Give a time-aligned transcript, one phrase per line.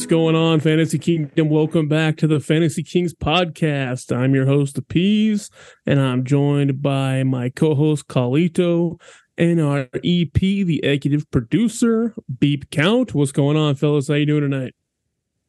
[0.00, 1.50] What's going on, Fantasy Kingdom?
[1.50, 4.16] Welcome back to the Fantasy Kings podcast.
[4.16, 5.50] I'm your host, The Peez,
[5.84, 8.98] and I'm joined by my co host, Carlito,
[9.36, 13.14] and our EP, the executive producer, Beep Count.
[13.14, 14.08] What's going on, fellas?
[14.08, 14.74] How you doing tonight?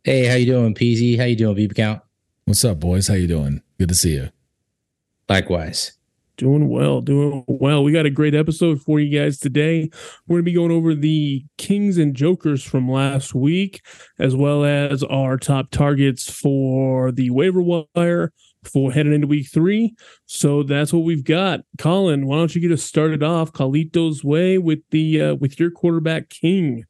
[0.03, 1.17] Hey, how you doing, Peasy?
[1.17, 2.01] How you doing, Beep Count?
[2.43, 3.07] What's up, boys?
[3.07, 3.61] How you doing?
[3.79, 4.31] Good to see you.
[5.29, 5.93] Likewise.
[6.41, 7.83] Doing well, doing well.
[7.83, 9.91] We got a great episode for you guys today.
[10.25, 13.85] We're going to be going over the Kings and Jokers from last week,
[14.17, 19.93] as well as our top targets for the waiver wire for heading into week three.
[20.25, 21.59] So that's what we've got.
[21.77, 25.69] Collin, why don't you get us started off Carlito's way with the uh, with your
[25.69, 26.85] quarterback King?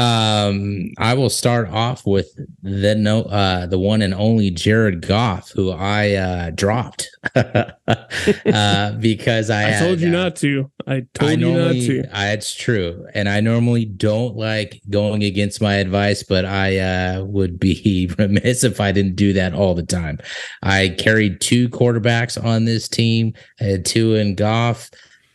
[0.00, 5.50] Um, I will start off with the no, uh, the one and only Jared Goff,
[5.50, 10.70] who I uh, dropped uh, because I, I had, told you uh, not to.
[10.86, 12.04] I told I you not to.
[12.12, 17.24] I, it's true, and I normally don't like going against my advice, but I uh,
[17.24, 20.18] would be remiss if I didn't do that all the time.
[20.62, 24.90] I carried two quarterbacks on this team, I had two in Goff.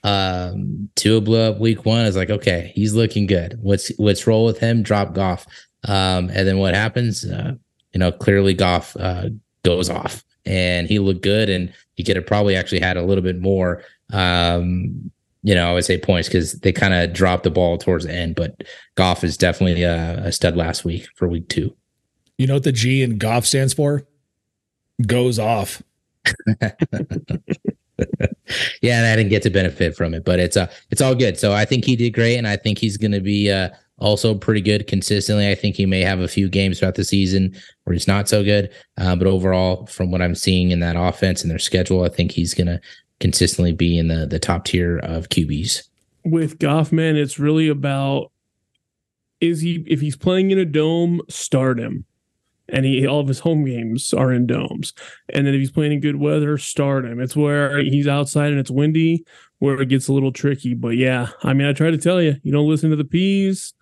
[0.06, 2.02] Um, Tua blew up week one.
[2.02, 3.58] I was like, okay, he's looking good.
[3.60, 4.84] What's what's roll with him?
[4.84, 5.48] Drop Goff.
[5.88, 7.26] Um, and then what happens?
[7.26, 7.54] Uh,
[7.92, 9.30] you know, clearly Goff uh,
[9.64, 13.24] goes off, and he looked good, and he could have probably actually had a little
[13.24, 13.84] bit more.
[14.14, 15.12] Um,
[15.42, 18.14] you know, I would say points because they kind of dropped the ball towards the
[18.14, 21.76] end, but Goff is definitely a, a stud last week for week two.
[22.38, 24.06] You know what the G in Goff stands for?
[25.06, 25.82] Goes off.
[28.82, 31.38] yeah, and I didn't get to benefit from it, but it's uh it's all good.
[31.38, 34.36] So I think he did great, and I think he's going to be uh also
[34.36, 35.50] pretty good consistently.
[35.50, 38.44] I think he may have a few games throughout the season where he's not so
[38.44, 42.10] good, uh, but overall, from what I'm seeing in that offense and their schedule, I
[42.10, 42.82] think he's going to
[43.20, 45.84] consistently be in the the top tier of QBs.
[46.24, 48.32] With Goff, man, it's really about
[49.40, 52.06] is he if he's playing in a dome, start him
[52.70, 54.94] and he all of his home games are in domes.
[55.30, 57.20] And then if he's playing in good weather, start him.
[57.20, 59.26] It's where he's outside and it's windy,
[59.60, 60.74] where it gets a little tricky.
[60.74, 63.74] But yeah, I mean, I try to tell you, you don't listen to the Peez.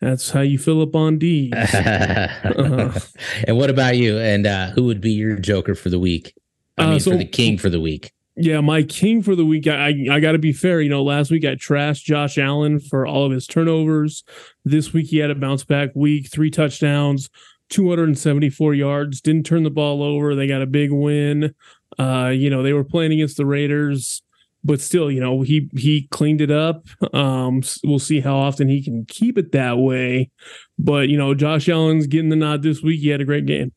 [0.00, 1.52] That's how you fill up on D.
[1.56, 3.00] uh-huh.
[3.46, 4.18] And what about you?
[4.18, 6.34] And uh, who would be your Joker for the week?
[6.76, 8.12] I mean, uh, so, for the King for the week.
[8.38, 9.66] Yeah, my king for the week.
[9.66, 10.82] I I got to be fair.
[10.82, 14.24] You know, last week I trashed Josh Allen for all of his turnovers.
[14.62, 17.30] This week he had a bounce back week, three touchdowns,
[17.70, 20.34] 274 yards, didn't turn the ball over.
[20.34, 21.54] They got a big win.
[21.98, 24.22] Uh, you know, they were playing against the Raiders,
[24.64, 26.86] but still, you know, he he cleaned it up.
[27.14, 30.30] Um, we'll see how often he can keep it that way.
[30.78, 33.00] But, you know, Josh Allen's getting the nod this week.
[33.00, 33.72] He had a great game.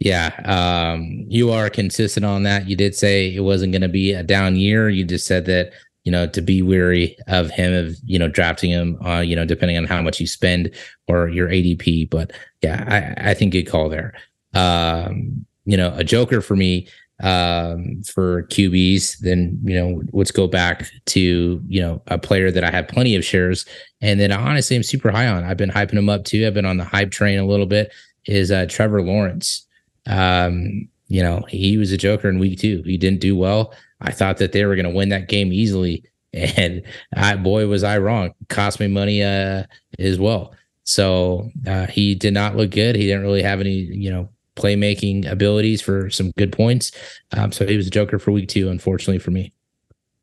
[0.00, 2.66] Yeah, um, you are consistent on that.
[2.66, 4.88] You did say it wasn't going to be a down year.
[4.88, 5.72] You just said that
[6.04, 9.44] you know, to be weary of him, of, you know, drafting him, uh, you know,
[9.44, 10.70] depending on how much you spend
[11.08, 12.10] or your ADP.
[12.10, 14.14] But yeah, I, I think good call there.
[14.54, 16.88] Um, you know, a joker for me
[17.22, 22.64] um, for QBs, then, you know, let's go back to, you know, a player that
[22.64, 23.66] I have plenty of shares.
[24.00, 25.44] And then honestly, I'm super high on.
[25.44, 26.46] I've been hyping him up too.
[26.46, 27.92] I've been on the hype train a little bit
[28.26, 29.66] is uh, Trevor Lawrence.
[30.06, 32.82] Um, you know, he was a joker in week two.
[32.84, 33.74] He didn't do well.
[34.00, 36.82] I thought that they were going to win that game easily, and
[37.14, 38.32] I boy was I wrong.
[38.48, 39.64] Cost me money uh,
[39.98, 40.54] as well.
[40.84, 42.96] So uh, he did not look good.
[42.96, 46.92] He didn't really have any, you know, playmaking abilities for some good points.
[47.32, 49.52] Um, so he was a joker for week two, unfortunately for me.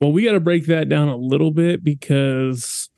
[0.01, 2.89] Well, we got to break that down a little bit because,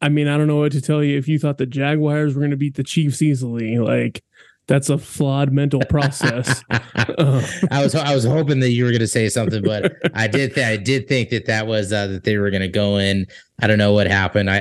[0.00, 1.18] I mean, I don't know what to tell you.
[1.18, 4.24] If you thought the Jaguars were going to beat the Chiefs easily, like
[4.66, 6.62] that's a flawed mental process.
[6.70, 10.54] I was I was hoping that you were going to say something, but I did
[10.54, 13.26] th- I did think that that was uh, that they were going to go in.
[13.60, 14.50] I don't know what happened.
[14.50, 14.58] I,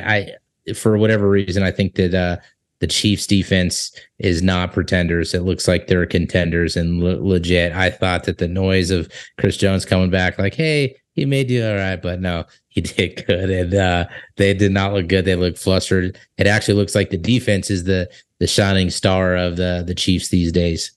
[0.68, 2.38] I for whatever reason I think that uh,
[2.80, 5.34] the Chiefs defense is not pretenders.
[5.34, 7.74] It looks like they're contenders and le- legit.
[7.74, 9.10] I thought that the noise of
[9.40, 12.46] Chris Jones coming back, like, hey, he may do all right, but no,
[12.76, 14.06] he did good, and uh,
[14.36, 15.24] they did not look good.
[15.24, 16.20] They look flustered.
[16.38, 20.28] It actually looks like the defense is the the shining star of the the Chiefs
[20.28, 20.92] these days.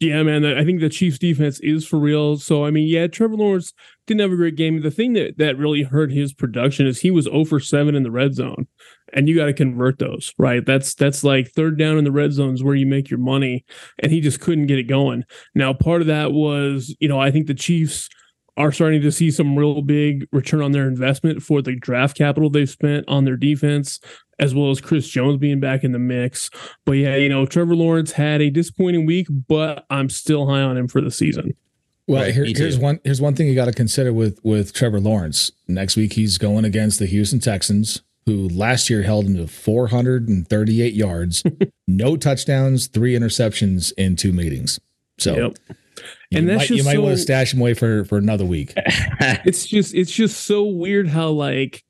[0.00, 2.38] Yeah, man, I think the Chiefs defense is for real.
[2.38, 3.74] So I mean, yeah, Trevor Lawrence
[4.06, 4.80] didn't have a great game.
[4.80, 8.02] The thing that that really hurt his production is he was 0 for 7 in
[8.02, 8.66] the red zone.
[9.12, 10.64] And you got to convert those, right?
[10.64, 13.64] That's that's like third down in the red zone is where you make your money.
[13.98, 15.24] And he just couldn't get it going.
[15.54, 18.08] Now, part of that was, you know, I think the Chiefs
[18.56, 22.48] are starting to see some real big return on their investment for the draft capital
[22.50, 24.00] they've spent on their defense
[24.38, 26.50] as well as Chris Jones being back in the mix.
[26.84, 30.76] But yeah, you know, Trevor Lawrence had a disappointing week, but I'm still high on
[30.76, 31.54] him for the season.
[32.06, 35.00] Well, right, here, here's one here's one thing you got to consider with with Trevor
[35.00, 35.52] Lawrence.
[35.68, 40.92] Next week he's going against the Houston Texans, who last year held him to 438
[40.92, 41.42] yards,
[41.86, 44.78] no touchdowns, three interceptions in two meetings.
[45.18, 45.76] So Yep.
[46.34, 48.44] You And that's might, you just might want to stash them away for, for another
[48.44, 48.72] week.
[48.76, 51.82] it's just it's just so weird how like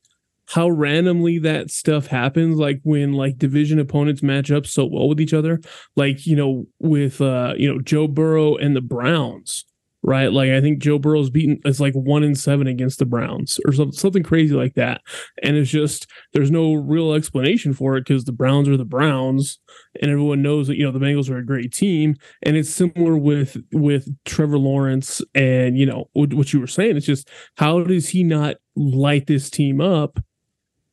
[0.46, 5.20] how randomly that stuff happens like when like division opponents match up so well with
[5.20, 5.60] each other
[5.96, 9.64] like you know with uh you know joe burrow and the browns
[10.04, 10.32] right?
[10.32, 13.72] Like i think joe burrow's beaten it's like one in seven against the browns or
[13.72, 15.00] something something crazy like that.
[15.42, 19.58] And it's just there's no real explanation for it because the browns are the browns
[20.00, 22.16] and everyone knows that you know the bengals are a great team.
[22.42, 26.96] And it's similar with with trevor lawrence and you know what, you were saying.
[26.96, 30.18] It's just how does he not light this team up?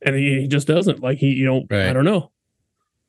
[0.03, 1.01] And he, he just doesn't.
[1.01, 2.31] Like he you know i don't know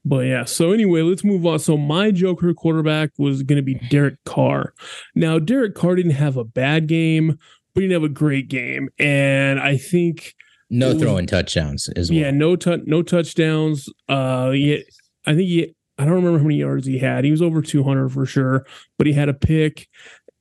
[0.04, 3.74] but yeah so anyway let's move on so my joker quarterback was going to be
[3.90, 4.72] derek carr
[5.14, 7.38] now derek carr didn't have a bad game
[7.74, 10.34] but he didn't have a great game and i think
[10.70, 12.18] no was- throwing touchdowns as well.
[12.18, 13.90] yeah, no tou- no touchdowns.
[14.08, 14.78] Uh, yeah,
[15.26, 15.74] I think he.
[15.98, 17.24] I don't remember how many yards he had.
[17.26, 18.64] He was over 200 for sure,
[18.96, 19.86] but he had a pick.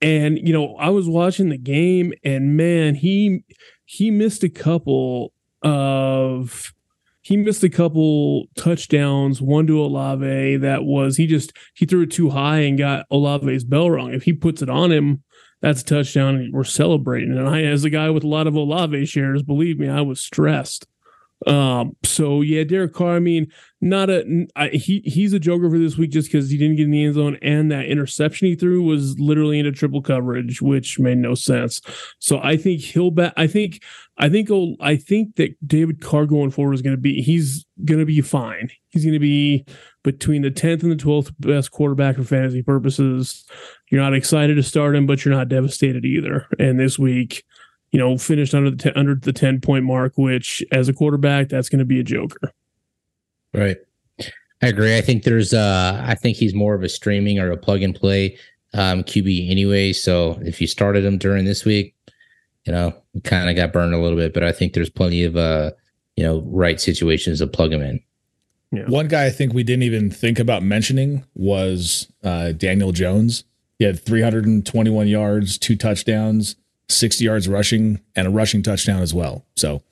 [0.01, 3.43] And you know, I was watching the game, and man, he
[3.83, 6.71] he missed a couple of
[7.21, 9.41] he missed a couple touchdowns.
[9.41, 13.63] One to Olave that was he just he threw it too high and got Olave's
[13.63, 14.13] bell rung.
[14.13, 15.23] If he puts it on him,
[15.61, 16.35] that's a touchdown.
[16.35, 17.37] And we're celebrating.
[17.37, 20.19] And I, as a guy with a lot of Olave shares, believe me, I was
[20.19, 20.87] stressed.
[21.47, 23.15] Um, so yeah, Derek Carr.
[23.15, 25.01] I mean, not a I, he.
[25.05, 27.37] He's a joker for this week just because he didn't get in the end zone,
[27.41, 31.81] and that interception he threw was literally into triple coverage, which made no sense.
[32.19, 33.33] So I think he'll bet.
[33.37, 33.83] I think.
[34.21, 34.49] I think.
[34.79, 37.21] I think that David Carr going forward is going to be.
[37.21, 38.69] He's going to be fine.
[38.89, 39.65] He's going to be
[40.03, 43.45] between the tenth and the twelfth best quarterback for fantasy purposes.
[43.89, 46.47] You're not excited to start him, but you're not devastated either.
[46.59, 47.43] And this week,
[47.91, 51.49] you know, finished under the ten, under the ten point mark, which as a quarterback,
[51.49, 52.53] that's going to be a joker.
[53.53, 53.77] Right.
[54.61, 54.95] I agree.
[54.95, 57.95] I think there's uh I think he's more of a streaming or a plug and
[57.95, 58.37] play
[58.75, 59.93] um QB anyway.
[59.93, 61.95] So if you started him during this week,
[62.65, 62.93] you know,
[63.23, 65.71] kind of got burned a little bit, but I think there's plenty of uh,
[66.15, 68.01] you know, right situations to plug him in.
[68.87, 73.43] One guy I think we didn't even think about mentioning was uh, Daniel Jones.
[73.79, 76.55] He had 321 yards, two touchdowns,
[76.87, 79.45] 60 yards rushing, and a rushing touchdown as well.
[79.57, 79.83] So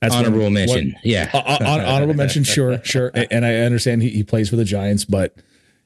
[0.00, 0.96] that's one- Honorable one- mention.
[1.04, 1.30] yeah.
[1.34, 3.12] Uh, uh, hon- mention, sure, sure.
[3.30, 5.36] And I understand he, he plays for the Giants, but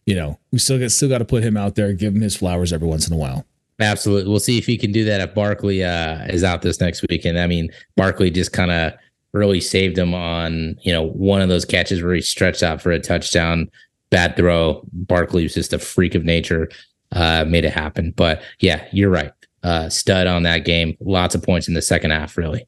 [0.06, 2.37] you know we still get still got to put him out there, give him his
[2.37, 3.44] flowers every once in a while.
[3.81, 4.31] Absolutely.
[4.31, 7.38] We'll see if he can do that if Barkley uh, is out this next weekend.
[7.38, 8.93] I mean, Barkley just kind of
[9.32, 12.91] really saved him on, you know, one of those catches where he stretched out for
[12.91, 13.71] a touchdown,
[14.11, 14.82] bad throw.
[14.93, 16.69] Barkley was just a freak of nature,
[17.12, 18.12] uh, made it happen.
[18.17, 19.32] But yeah, you're right.
[19.62, 20.97] Uh, stud on that game.
[21.00, 22.67] Lots of points in the second half, really.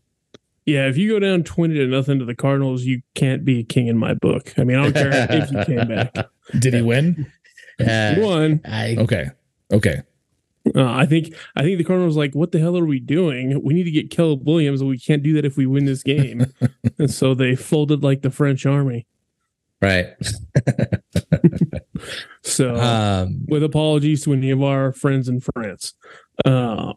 [0.64, 3.64] Yeah, if you go down twenty to nothing to the Cardinals, you can't be a
[3.64, 4.54] king in my book.
[4.56, 6.14] I mean, I don't care if you came back.
[6.58, 7.26] Did he win?
[7.80, 8.60] Uh, You won.
[8.64, 9.30] I, Okay,
[9.72, 10.02] okay.
[10.74, 13.60] Uh, I think I think the Cardinals like, what the hell are we doing?
[13.64, 16.02] We need to get Caleb Williams, and we can't do that if we win this
[16.02, 16.46] game.
[16.98, 19.06] and so they folded like the French army.
[19.80, 20.06] right.
[22.42, 25.94] So Um, with apologies to any of our friends in France.
[26.44, 26.92] Uh,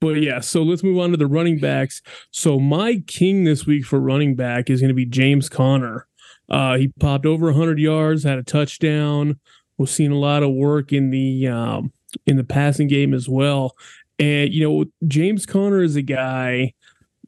[0.00, 2.02] but yeah, so let's move on to the running backs.
[2.30, 6.06] So my king this week for running back is going to be James Conner.
[6.48, 9.40] Uh, he popped over 100 yards, had a touchdown.
[9.78, 11.92] We're seeing a lot of work in the um,
[12.26, 13.76] in the passing game as well.
[14.18, 16.74] And you know, James Conner is a guy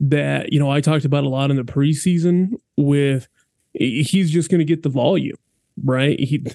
[0.00, 2.52] that you know I talked about a lot in the preseason.
[2.76, 3.28] With
[3.72, 5.36] he's just going to get the volume,
[5.84, 6.18] right?
[6.18, 6.46] He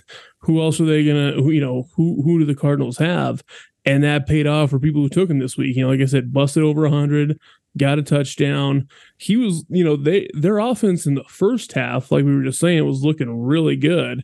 [0.41, 3.43] who else are they gonna you know who who do the cardinals have
[3.85, 6.05] and that paid off for people who took him this week you know like i
[6.05, 7.39] said busted over 100
[7.77, 12.25] got a touchdown he was you know they their offense in the first half like
[12.25, 14.23] we were just saying was looking really good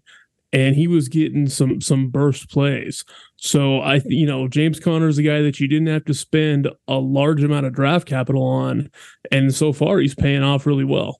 [0.53, 3.03] and he was getting some some burst plays
[3.35, 6.69] so i you know james conner is a guy that you didn't have to spend
[6.87, 8.89] a large amount of draft capital on
[9.31, 11.19] and so far he's paying off really well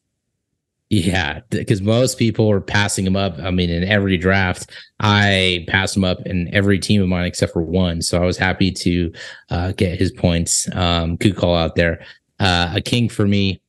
[0.90, 3.38] Yeah, because most people are passing him up.
[3.40, 7.52] I mean, in every draft, I passed him up in every team of mine except
[7.52, 8.02] for one.
[8.02, 9.12] So I was happy to
[9.50, 10.74] uh, get his points.
[10.74, 12.06] Um, good call out there.
[12.40, 13.60] Uh, a king for me.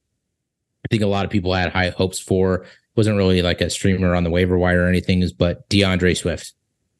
[0.84, 2.66] I think a lot of people had high hopes for.
[2.98, 6.52] Wasn't really like a streamer on the waiver wire or anything, but D'Andre Swift.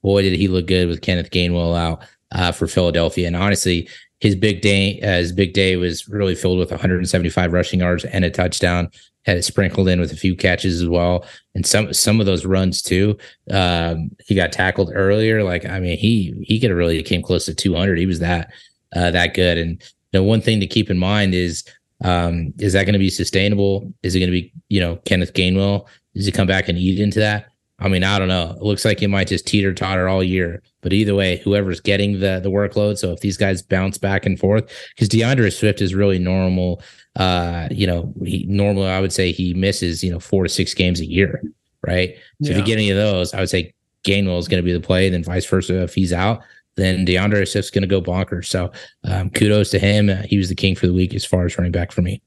[0.03, 2.03] Boy, did he look good with Kenneth Gainwell out
[2.33, 3.27] uh, for Philadelphia.
[3.27, 3.89] And honestly,
[4.21, 8.25] his big day, uh, his big day was really filled with 175 rushing yards and
[8.25, 8.91] a touchdown
[9.29, 12.47] had it sprinkled in with a few catches as well, and some some of those
[12.47, 13.19] runs too.
[13.51, 15.45] Um, he got tackled earlier.
[15.45, 17.99] Like I mean, he he could have really came close to 200.
[17.99, 18.51] He was that
[18.97, 19.59] uh, that good.
[19.59, 19.83] And
[20.15, 21.65] know, one thing to keep in mind is
[22.05, 23.93] Um, is that going to be sustainable?
[24.03, 25.87] Is it going to be, you know, Kenneth Gainwell?
[26.15, 27.49] Does he come back and eat into that?
[27.81, 28.57] I mean, I don't know.
[28.57, 30.63] It looks like it might just teeter totter all year.
[30.81, 32.99] But either way, whoever's getting the the workload.
[32.99, 36.83] So if these guys bounce back and forth, because D'Andre Swift is really normal.
[37.15, 40.75] Uh, you know, he normally I would say he misses you know four to six
[40.75, 41.41] games a year,
[41.87, 42.17] right?
[42.43, 42.53] So yeah.
[42.53, 43.73] if you get any of those, I would say
[44.05, 45.09] Gainwell is going to be the play.
[45.09, 46.43] Then vice versa, if he's out,
[46.79, 48.47] then D'Andre Swift's going to go bonkers.
[48.47, 48.73] So
[49.05, 50.09] um, kudos to him.
[50.09, 52.23] Uh, he was the king for the week as far as running back for me.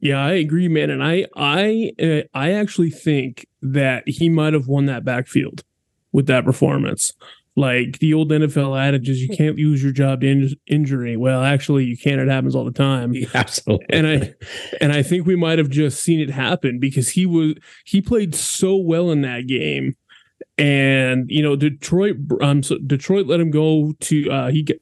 [0.00, 0.90] Yeah, I agree, man.
[0.90, 5.62] And I, I, uh, I actually think that he might have won that backfield
[6.10, 7.12] with that performance.
[7.54, 11.16] Like the old NFL adage is, you can't lose your job to in- injury.
[11.16, 12.18] Well, actually, you can.
[12.18, 13.12] It happens all the time.
[13.22, 13.86] Yeah, absolutely.
[13.90, 14.34] And I,
[14.80, 17.54] and I think we might have just seen it happen because he was
[17.84, 19.94] he played so well in that game,
[20.58, 22.16] and you know Detroit.
[22.40, 24.80] Um, so Detroit let him go to uh, he get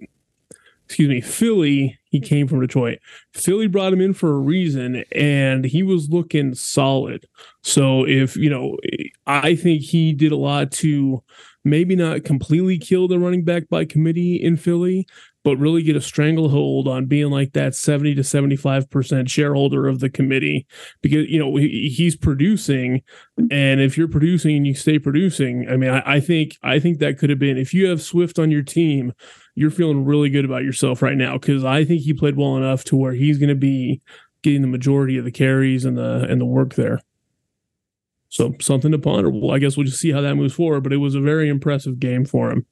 [0.90, 2.98] excuse me, Philly, he came from Detroit.
[3.32, 7.28] Philly brought him in for a reason and he was looking solid.
[7.62, 8.76] So if, you know,
[9.24, 11.22] I think he did a lot to
[11.62, 15.06] maybe not completely kill the running back by committee in Philly,
[15.42, 20.10] but really get a stranglehold on being like that 70 to 75% shareholder of the
[20.10, 20.66] committee
[21.00, 23.02] because, you know, he's producing.
[23.50, 26.98] And if you're producing and you stay producing, I mean, I, I think, I think
[26.98, 29.12] that could have been, if you have Swift on your team,
[29.54, 31.38] you're feeling really good about yourself right now.
[31.38, 34.02] Cause I think he played well enough to where he's going to be
[34.42, 37.00] getting the majority of the carries and the, and the work there.
[38.28, 39.28] So something to ponder.
[39.28, 41.48] Well, I guess we'll just see how that moves forward, but it was a very
[41.48, 42.64] impressive game for him.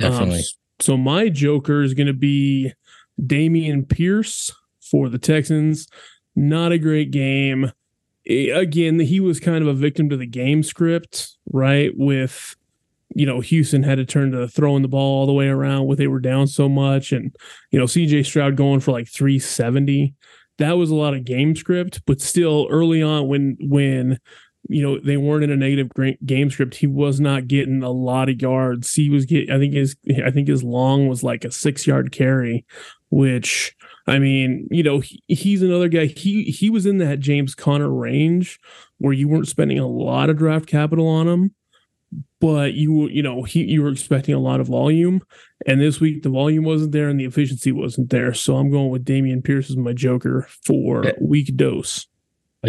[0.00, 0.38] Definitely.
[0.38, 0.44] Um,
[0.80, 2.72] so my Joker is going to be
[3.20, 5.88] Dameon Pierce for the Texans.
[6.34, 7.72] Not a great game.
[8.28, 11.92] Again, he was kind of a victim to the game script, right?
[11.94, 12.56] With
[13.14, 15.98] you know, Houston had to turn to throwing the ball all the way around with
[15.98, 17.12] they were down so much.
[17.12, 17.34] And,
[17.70, 20.14] you know, CJ Stroud going for like 370.
[20.58, 24.18] That was a lot of game script, but still early on when when
[24.68, 25.90] you know they weren't in a negative
[26.24, 26.74] game script.
[26.76, 28.92] He was not getting a lot of yards.
[28.92, 32.12] He was getting i think his i think his long was like a six yard
[32.12, 32.64] carry
[33.08, 33.76] which
[34.08, 36.06] i mean you know he, he's another guy.
[36.06, 38.58] He he was in that james conner range
[38.98, 41.54] where you weren't spending a lot of draft capital on him
[42.40, 45.22] but you you know he you were expecting a lot of volume.
[45.66, 48.34] And this week the volume wasn't there and the efficiency wasn't there.
[48.34, 52.06] So i'm going with dameon pierce as my joker for week dose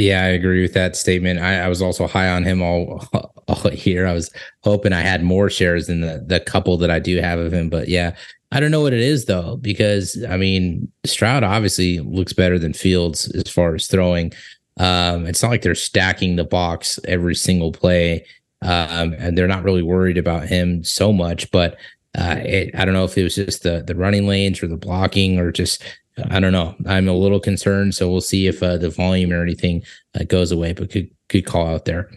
[0.03, 1.39] yeah, I agree with that statement.
[1.39, 3.05] I, I, was also high on him all,
[3.47, 4.05] all year.
[4.05, 4.31] I was
[4.63, 7.69] hoping I had more shares than the, the couple that I do have of him.
[7.69, 8.15] But yeah,
[8.51, 12.73] I don't know what it is though, because I mean, Stroud obviously looks better than
[12.73, 14.31] Fields as far as throwing.
[14.79, 18.25] Um, it's not like they're stacking the box every single play,
[18.61, 21.49] um, and they're not really worried about him so much.
[21.51, 21.77] But
[22.17, 24.77] uh, it, I don't know if it was just the the running lanes or the
[24.77, 25.83] blocking or just
[26.29, 26.75] I don't know.
[26.85, 29.83] I'm a little concerned, so we'll see if uh, the volume or anything
[30.19, 30.73] uh, goes away.
[30.73, 32.09] But good, good call out there.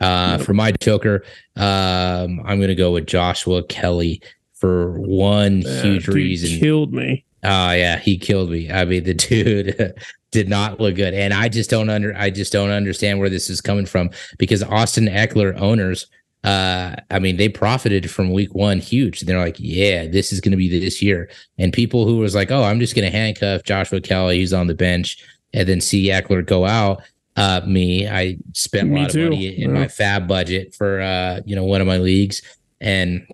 [0.00, 1.24] Uh, for my joker,
[1.56, 4.22] um, I'm going to go with Joshua Kelly
[4.54, 6.50] for one huge reason.
[6.50, 7.24] He killed me.
[7.42, 8.70] Oh yeah, he killed me.
[8.70, 9.94] I mean, the dude
[10.30, 12.16] did not look good, and I just don't under.
[12.16, 16.06] I just don't understand where this is coming from because Austin Ekeler owners
[16.42, 19.20] uh, I mean, they profited from week one huge.
[19.20, 21.30] They're like, yeah, this is going to be this year.
[21.58, 24.66] And people who was like, oh, I'm just going to handcuff Joshua Kelly, he's on
[24.66, 27.02] the bench, and then see Ekeler go out.
[27.36, 29.80] Uh, me, I spent a lot of money in yeah.
[29.80, 32.42] my FAAB budget for uh, you know, one of my leagues,
[32.80, 33.26] and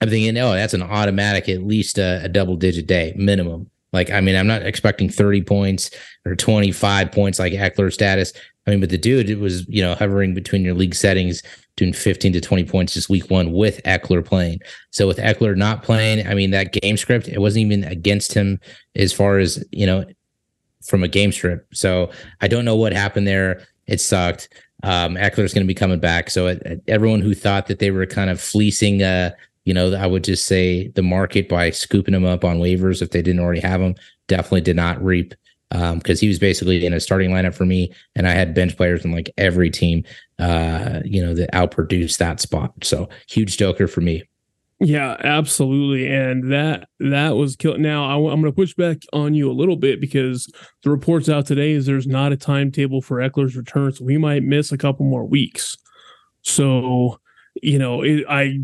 [0.00, 3.70] I'm thinking, oh, that's an automatic, at least a, a double digit day minimum.
[3.92, 5.90] Like, I mean, I'm not expecting 30 points
[6.24, 8.32] or 25 points like Ekeler status.
[8.66, 11.42] I mean, but the dude, it was, you know, hovering between your league settings
[11.76, 14.60] doing 15 to 20 points just week one with Ekeler playing.
[14.90, 18.60] So with Ekeler not playing, I mean, that game script, it wasn't even against him
[18.94, 20.04] as far as, you know,
[20.84, 21.76] from a game script.
[21.76, 22.10] So
[22.40, 23.62] I don't know what happened there.
[23.86, 24.48] It sucked.
[24.82, 26.28] Um, Ekeler's going to be coming back.
[26.28, 29.30] So it, it, everyone who thought that they were kind of fleecing, uh,
[29.64, 33.10] you know, I would just say the market by scooping them up on waivers if
[33.10, 33.94] they didn't already have them,
[34.26, 35.34] definitely did not reap
[35.72, 38.76] because um, he was basically in a starting lineup for me, and I had bench
[38.76, 40.04] players in like every team,
[40.38, 42.72] uh, you know, that outproduced that spot.
[42.82, 44.22] So huge joker for me.
[44.80, 47.78] Yeah, absolutely, and that that was kill.
[47.78, 50.52] Now I, am going to push back on you a little bit because
[50.82, 54.42] the reports out today is there's not a timetable for Ekeler's return, so we might
[54.42, 55.76] miss a couple more weeks.
[56.42, 57.20] So
[57.62, 58.60] you know, it, I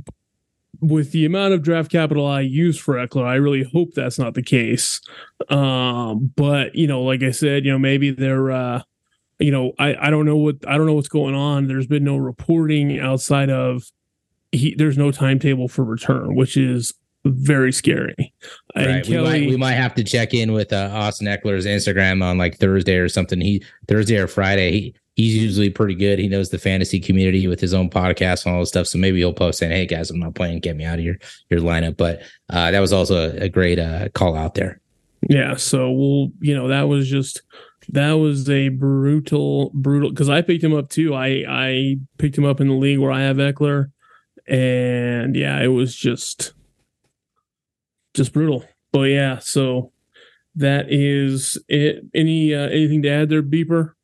[0.80, 4.34] with the amount of draft capital I use for Ekeler, I really hope that's not
[4.34, 5.00] the case.
[5.48, 8.82] Um, but you know, like I said, you know, maybe they're, uh,
[9.38, 11.68] you know, I I don't know what I don't know what's going on.
[11.68, 13.84] There's been no reporting outside of
[14.52, 14.74] he.
[14.74, 16.94] There's no timetable for return, which is
[17.24, 18.32] very scary.
[18.76, 19.04] Right.
[19.04, 22.38] Kelly, we, might, we might have to check in with uh, Austin Ekeler's Instagram on
[22.38, 23.40] like Thursday or something.
[23.40, 24.72] He Thursday or Friday.
[24.72, 26.18] He he's usually pretty good.
[26.18, 28.86] He knows the fantasy community with his own podcast and all this stuff.
[28.86, 30.60] So maybe he'll post saying, "Hey guys, I'm not playing.
[30.60, 31.16] Get me out of your
[31.50, 34.80] your lineup." But uh, that was also a, a great uh, call out there.
[35.28, 35.56] Yeah.
[35.56, 37.42] So we'll you know that was just
[37.90, 41.14] that was a brutal brutal because I picked him up too.
[41.14, 43.90] I I picked him up in the league where I have Ekeler,
[44.46, 46.52] and yeah, it was just
[48.14, 48.64] just brutal.
[48.92, 49.92] But yeah, so
[50.54, 52.04] that is it.
[52.14, 53.94] Any uh, anything to add there, Beeper?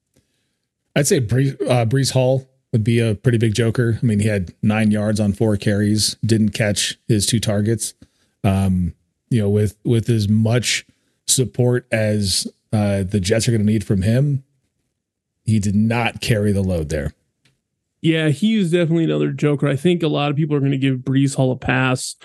[0.96, 3.98] I'd say Breece, uh, Breece Hall would be a pretty big joker.
[4.02, 7.94] I mean, he had nine yards on four carries, didn't catch his two targets.
[8.42, 8.94] Um,
[9.30, 10.86] you know, with with as much
[11.26, 14.44] support as uh, the Jets are going to need from him,
[15.44, 17.14] he did not carry the load there.
[18.00, 19.66] Yeah, he is definitely another joker.
[19.66, 22.16] I think a lot of people are going to give Breece Hall a pass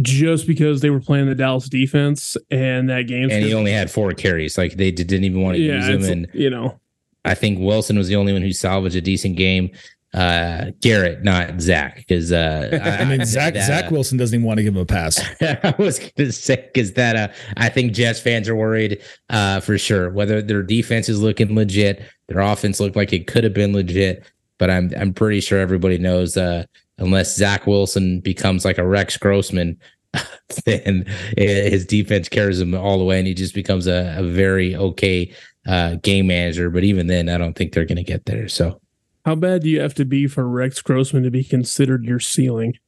[0.00, 3.30] just because they were playing the Dallas defense and that game.
[3.30, 4.58] And he only had four carries.
[4.58, 6.12] Like they didn't even want to yeah, use him.
[6.12, 6.80] And you know,
[7.24, 9.70] I think Wilson was the only one who salvaged a decent game.
[10.14, 14.46] Uh, Garrett, not Zach, because uh, I, I, mean Zach that, Zach Wilson doesn't even
[14.46, 15.20] want to give him a pass.
[15.42, 19.60] I was going to say because that uh, I think Jets fans are worried uh,
[19.60, 23.52] for sure whether their defense is looking legit, their offense looked like it could have
[23.52, 24.24] been legit,
[24.56, 26.64] but I'm I'm pretty sure everybody knows uh,
[26.96, 29.78] unless Zach Wilson becomes like a Rex Grossman,
[30.64, 31.04] then
[31.36, 35.34] his defense carries him all the way, and he just becomes a, a very okay
[35.68, 36.70] uh, game manager.
[36.70, 38.48] But even then, I don't think they're going to get there.
[38.48, 38.80] So,
[39.24, 42.78] how bad do you have to be for Rex Grossman to be considered your ceiling?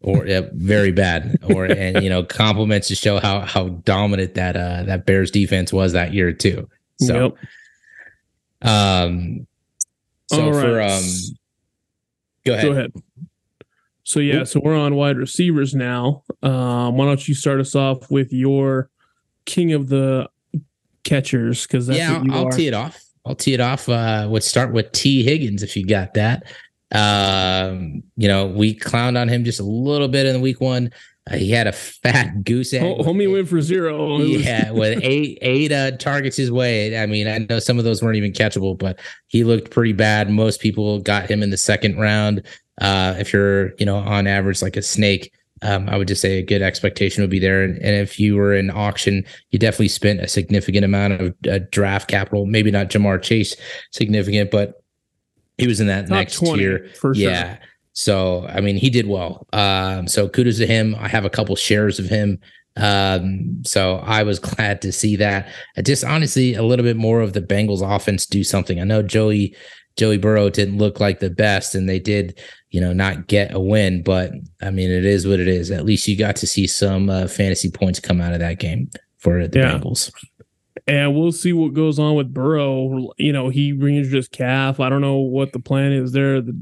[0.00, 1.38] Or yeah, very bad.
[1.42, 5.72] Or and you know, compliments to show how how dominant that uh that Bears defense
[5.72, 6.68] was that year too.
[6.98, 7.36] So,
[8.62, 8.70] yep.
[8.70, 9.46] um,
[10.28, 10.60] so right.
[10.60, 11.02] for um,
[12.44, 12.64] go ahead.
[12.64, 12.92] Go ahead.
[14.04, 16.24] So yeah, so we're on wide receivers now.
[16.42, 18.90] Um, why don't you start us off with your
[19.44, 20.28] king of the
[21.04, 21.66] catchers?
[21.66, 23.02] Because yeah, I'll, I'll tee it off.
[23.24, 23.88] I'll tee it off.
[23.88, 26.44] Uh, let's start with Tee Higgins if you got that.
[26.92, 30.90] Um, you know, we clowned on him just a little bit in the week one.
[31.30, 32.82] Uh, he had a fat goose egg.
[32.98, 34.18] Homie went for zero.
[34.18, 36.98] yeah, with eight eight uh, targets his way.
[36.98, 40.30] I mean, I know some of those weren't even catchable, but he looked pretty bad.
[40.30, 42.42] Most people got him in the second round.
[42.80, 45.32] Uh, if you're, you know, on average like a snake,
[45.62, 47.62] um, I would just say a good expectation would be there.
[47.62, 51.60] And, and, if you were in auction, you definitely spent a significant amount of uh,
[51.70, 52.46] draft capital.
[52.46, 53.56] Maybe not Ja'Marr Chase
[53.92, 54.82] significant, but
[55.58, 56.88] he was in that Top next tier.
[57.00, 57.30] For sure.
[57.30, 57.58] Yeah.
[57.92, 59.46] So I mean, he did well.
[59.52, 60.96] Um, so kudos to him.
[60.98, 62.38] I have a couple shares of him.
[62.76, 65.48] Um, so I was glad to see that.
[65.82, 68.80] Just honestly, a little bit more of the Bengals offense do something.
[68.80, 69.54] I know Joey
[69.96, 72.40] Joey Burrow didn't look like the best, and they did,
[72.72, 74.02] you know, not get a win.
[74.02, 75.70] But I mean, it is what it is.
[75.70, 78.90] At least you got to see some uh, fantasy points come out of that game
[79.18, 79.78] for the yeah.
[79.78, 80.12] Bengals.
[80.88, 83.12] And we'll see what goes on with Burrow.
[83.18, 84.80] You know, he re-injured his calf.
[84.80, 86.40] I don't know what the plan is there.
[86.40, 86.58] The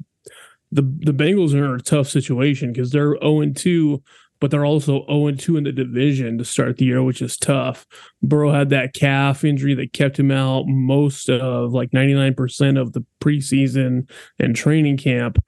[0.72, 4.02] the the Bengals are in a tough situation because they're 0 2
[4.40, 7.86] but they're also 0 2 in the division to start the year, which is tough.
[8.22, 13.04] Burrow had that calf injury that kept him out most of like 99% of the
[13.20, 15.38] preseason and training camp.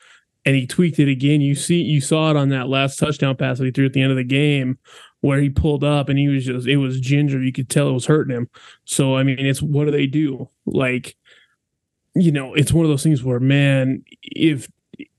[0.44, 1.40] And he tweaked it again.
[1.40, 4.02] You see, you saw it on that last touchdown pass that he threw at the
[4.02, 4.78] end of the game
[5.20, 7.40] where he pulled up and he was just, it was ginger.
[7.40, 8.50] You could tell it was hurting him.
[8.85, 10.48] So, I mean, it's what do they do?
[10.66, 11.16] Like,
[12.14, 14.68] you know, it's one of those things where, man, if,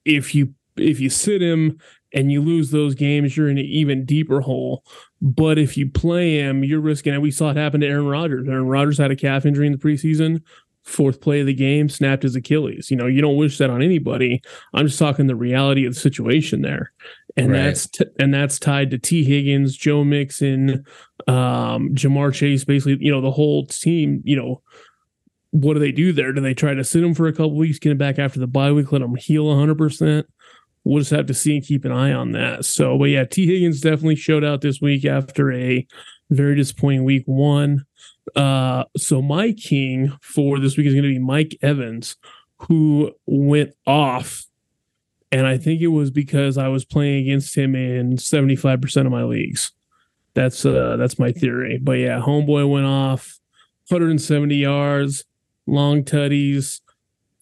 [0.03, 1.79] if you, if you sit him
[2.13, 4.83] and you lose those games, you're in an even deeper hole.
[5.21, 7.21] But if you play him, you're risking it.
[7.21, 8.47] We saw it happen to Aaron Rodgers.
[8.47, 10.41] Aaron Rodgers had a calf injury in the preseason.
[10.83, 12.91] Fourth play of the game, snapped his Achilles.
[12.91, 14.41] You know, you don't wish that on anybody.
[14.73, 16.91] I'm just talking the reality of the situation there,
[17.37, 17.63] and right.
[17.63, 19.23] that's t- and that's tied to T.
[19.23, 20.85] Higgins, Joe Mixon,
[21.27, 22.65] um, Ja'Marr Chase.
[22.65, 24.21] Basically, you know, the whole team.
[24.25, 24.61] You know,
[25.51, 26.33] what do they do there?
[26.33, 28.47] Do they try to sit him for a couple weeks, get him back after the
[28.47, 30.27] bye week, let him heal 100 percent?
[30.83, 32.65] we'll just have to see and keep an eye on that.
[32.65, 33.47] So, but yeah, T.
[33.47, 35.87] Higgins definitely showed out this week after a
[36.29, 37.85] very disappointing week one.
[38.35, 42.15] Uh, so my king for this week is going to be Mike Evans,
[42.57, 44.45] who went off.
[45.31, 49.23] And I think it was because I was playing against him in 75% of my
[49.23, 49.71] leagues.
[50.35, 51.79] That's uh that's my theory.
[51.81, 53.39] But yeah, homeboy went off
[53.89, 55.25] 170 yards,
[55.67, 56.81] long tutties.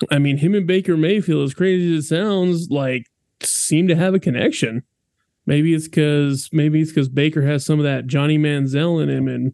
[0.09, 3.05] I mean, him and Baker Mayfield, as crazy as it sounds, like
[3.41, 4.83] seem to have a connection.
[5.45, 9.27] Maybe it's because maybe it's because Baker has some of that Johnny Manziel in him,
[9.27, 9.53] and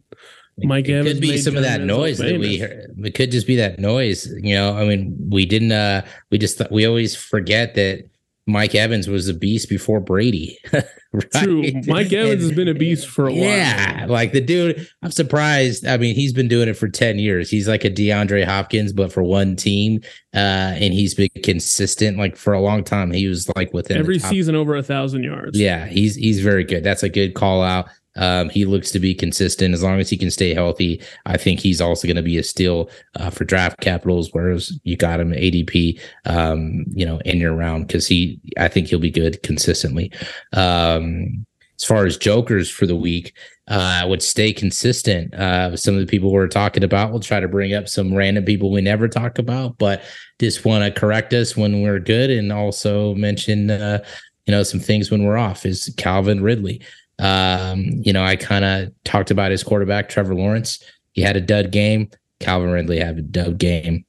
[0.62, 2.32] Mike it Evans could be some of that Manziel noise famous.
[2.32, 2.94] that we heard.
[3.04, 4.26] It could just be that noise.
[4.42, 5.72] You know, I mean, we didn't.
[5.72, 8.08] uh We just we always forget that
[8.48, 10.58] Mike Evans was a beast before Brady.
[10.72, 11.30] right?
[11.32, 11.62] True.
[11.86, 13.42] Mike Evans and, has been a beast for a while.
[13.42, 14.06] Yeah.
[14.08, 15.86] Like the dude, I'm surprised.
[15.86, 17.50] I mean, he's been doing it for 10 years.
[17.50, 20.00] He's like a DeAndre Hopkins, but for one team.
[20.34, 22.16] Uh, and he's been consistent.
[22.16, 25.58] Like for a long time, he was like within every season over a thousand yards.
[25.58, 26.82] Yeah, he's he's very good.
[26.82, 27.88] That's a good call out.
[28.18, 31.02] Um, he looks to be consistent as long as he can stay healthy.
[31.24, 34.96] I think he's also going to be a steal uh, for draft capitals, whereas you
[34.96, 39.10] got him ADP, um, you know, in your round because he, I think he'll be
[39.10, 40.12] good consistently.
[40.52, 41.46] Um,
[41.78, 43.34] as far as jokers for the week,
[43.68, 45.32] uh, would stay consistent.
[45.34, 48.44] Uh, some of the people we're talking about, we'll try to bring up some random
[48.44, 50.02] people we never talk about, but
[50.40, 54.02] just want to correct us when we're good and also mention, uh,
[54.46, 55.66] you know, some things when we're off.
[55.66, 56.80] Is Calvin Ridley?
[57.18, 60.82] Um, you know, I kind of talked about his quarterback, Trevor Lawrence.
[61.12, 62.10] He had a dud game.
[62.40, 64.04] Calvin Ridley had a dud game.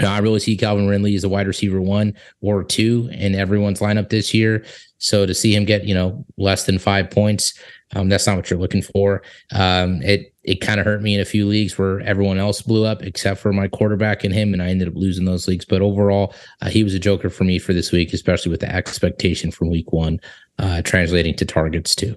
[0.00, 4.08] I really see Calvin Ridley as a wide receiver one or two in everyone's lineup
[4.08, 4.64] this year.
[4.98, 7.56] So to see him get, you know, less than five points,
[7.94, 9.22] um, that's not what you're looking for.
[9.52, 12.84] Um, it it kind of hurt me in a few leagues where everyone else blew
[12.84, 15.64] up except for my quarterback and him, and I ended up losing those leagues.
[15.64, 18.74] But overall, uh, he was a joker for me for this week, especially with the
[18.74, 20.18] expectation from week one
[20.58, 22.16] uh, translating to targets too.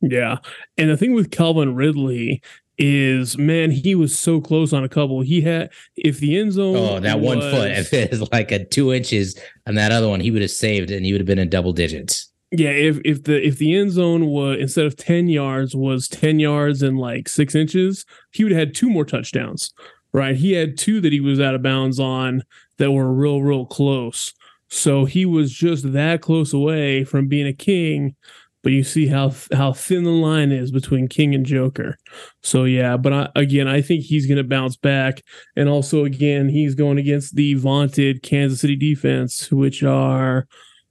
[0.00, 0.38] Yeah.
[0.76, 2.42] And the thing with Calvin Ridley
[2.78, 5.20] is, man, he was so close on a couple.
[5.20, 6.76] He had, if the end zone.
[6.76, 10.08] Oh, that was, one foot, if it is like a two inches on that other
[10.08, 12.28] one, he would have saved and he would have been in double digits.
[12.54, 16.38] Yeah, if if the if the end zone was instead of ten yards was ten
[16.38, 19.72] yards and like six inches, he would have had two more touchdowns.
[20.12, 22.42] Right, he had two that he was out of bounds on
[22.76, 24.34] that were real real close.
[24.74, 28.16] So he was just that close away from being a king
[28.62, 31.98] but you see how how thin the line is between King and Joker.
[32.42, 35.22] So yeah, but I, again, I think he's going to bounce back,
[35.56, 40.46] and also again, he's going against the vaunted Kansas City defense, which are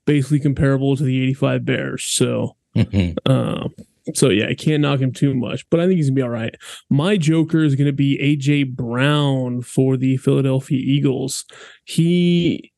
[0.05, 2.03] basically comparable to the '85 Bears.
[2.03, 2.57] So.
[3.25, 3.73] um,
[4.15, 6.29] so yeah, I can't knock him too much, but I think he's gonna be all
[6.29, 6.55] right.
[6.89, 11.45] My Joker is gonna be AJ Brown for the Philadelphia Eagles.
[11.85, 12.70] He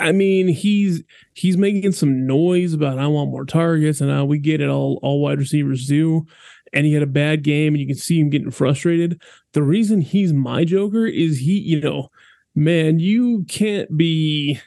[0.00, 1.02] I mean, he's
[1.34, 4.68] he's making some noise about I want more targets, and uh, we get it.
[4.68, 6.26] All all wide receivers do.
[6.74, 9.20] And he had a bad game, and you can see him getting frustrated.
[9.52, 12.08] The reason he's my Joker is he, you know,
[12.54, 14.58] man, you can't be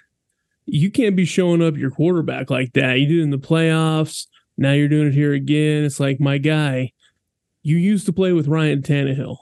[0.65, 2.99] you can't be showing up your quarterback like that.
[2.99, 4.27] You did in the playoffs.
[4.57, 5.83] Now you're doing it here again.
[5.83, 6.93] It's like my guy.
[7.63, 9.37] You used to play with Ryan Tannehill.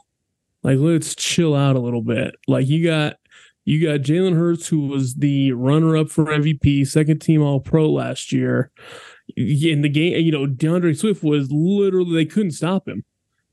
[0.64, 2.36] Like, let's chill out a little bit.
[2.48, 3.18] Like, you got
[3.66, 7.90] you got Jalen Hurts, who was the runner up for MVP, second team All Pro
[7.90, 8.72] last year.
[9.38, 13.06] In the game, you know, D'Andre Swift was literally, they couldn't stop him.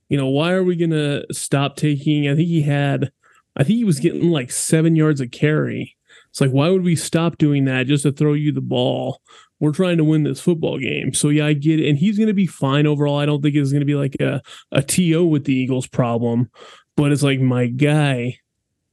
[0.09, 2.29] You know, why are we going to stop taking?
[2.29, 3.13] I think he had,
[3.55, 5.97] I think he was getting like seven yards of carry.
[6.31, 9.21] It's like, why would we stop doing that just to throw you the ball?
[9.61, 11.15] We're trying to win this football game.
[11.15, 11.89] So, yeah, I get it.
[11.89, 13.19] And he's going to be fine overall.
[13.19, 14.43] I don't think it's going to be like a,
[14.73, 16.51] a TO with the Eagles problem,
[16.97, 18.39] but it's like, my guy,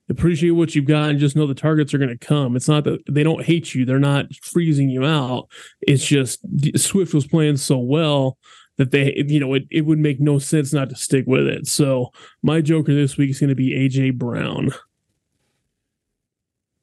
[0.09, 2.55] appreciate what you've got and just know the targets are going to come.
[2.55, 5.49] It's not that they don't hate you, they're not freezing you out.
[5.81, 6.39] It's just
[6.77, 8.37] Swift was playing so well
[8.77, 11.67] that they, you know, it, it would make no sense not to stick with it.
[11.67, 12.11] So
[12.43, 14.69] my Joker this week is going to be AJ Brown.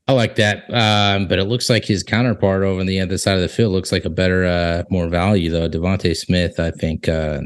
[0.06, 0.64] I like that.
[0.74, 3.72] Um, but it looks like his counterpart over on the other side of the field
[3.72, 5.68] looks like a better, uh, more value though.
[5.68, 7.40] DeVonta Smith, I think, uh,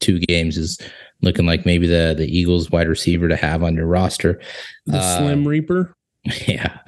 [0.00, 0.78] two games is
[1.20, 4.40] looking like maybe the the Eagles wide receiver to have on your roster.
[4.86, 5.94] The uh, Slim Reaper.
[6.46, 6.80] Yeah,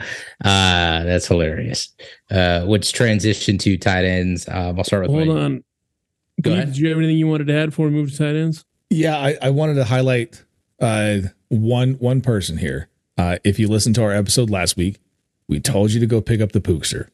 [0.45, 1.95] uh, that's hilarious.
[2.31, 4.47] Uh, which transition to tight ends?
[4.47, 5.13] Um, I'll start with.
[5.13, 5.65] Hold my, on.
[6.43, 6.69] Go ahead.
[6.69, 8.67] Did you have anything you wanted to add before we move to tight ends?
[8.91, 10.45] Yeah, I, I wanted to highlight
[10.81, 12.89] uh, one one person here.
[13.17, 14.99] Uh, if you listened to our episode last week,
[15.49, 17.09] we told you to go pick up the Pookster.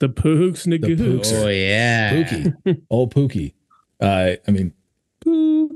[0.00, 1.32] The Pooks Nagooks.
[1.32, 3.52] Oh yeah, Pookie, old Pookie.
[4.00, 4.72] Uh, I mean,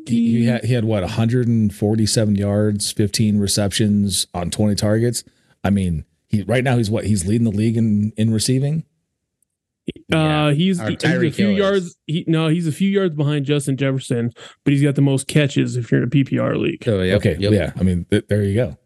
[0.06, 5.24] he, he, had he had what 147 yards, 15 receptions on 20 targets.
[5.62, 8.84] I mean, he right now he's what he's leading the league in in receiving.
[10.10, 11.94] Uh, he's, he's a few yards.
[12.06, 14.32] He, no, he's a few yards behind Justin Jefferson,
[14.64, 16.82] but he's got the most catches if you're in a PPR league.
[16.88, 17.52] Oh, yep, okay, yep.
[17.52, 17.72] yeah.
[17.78, 18.78] I mean, th- there you go.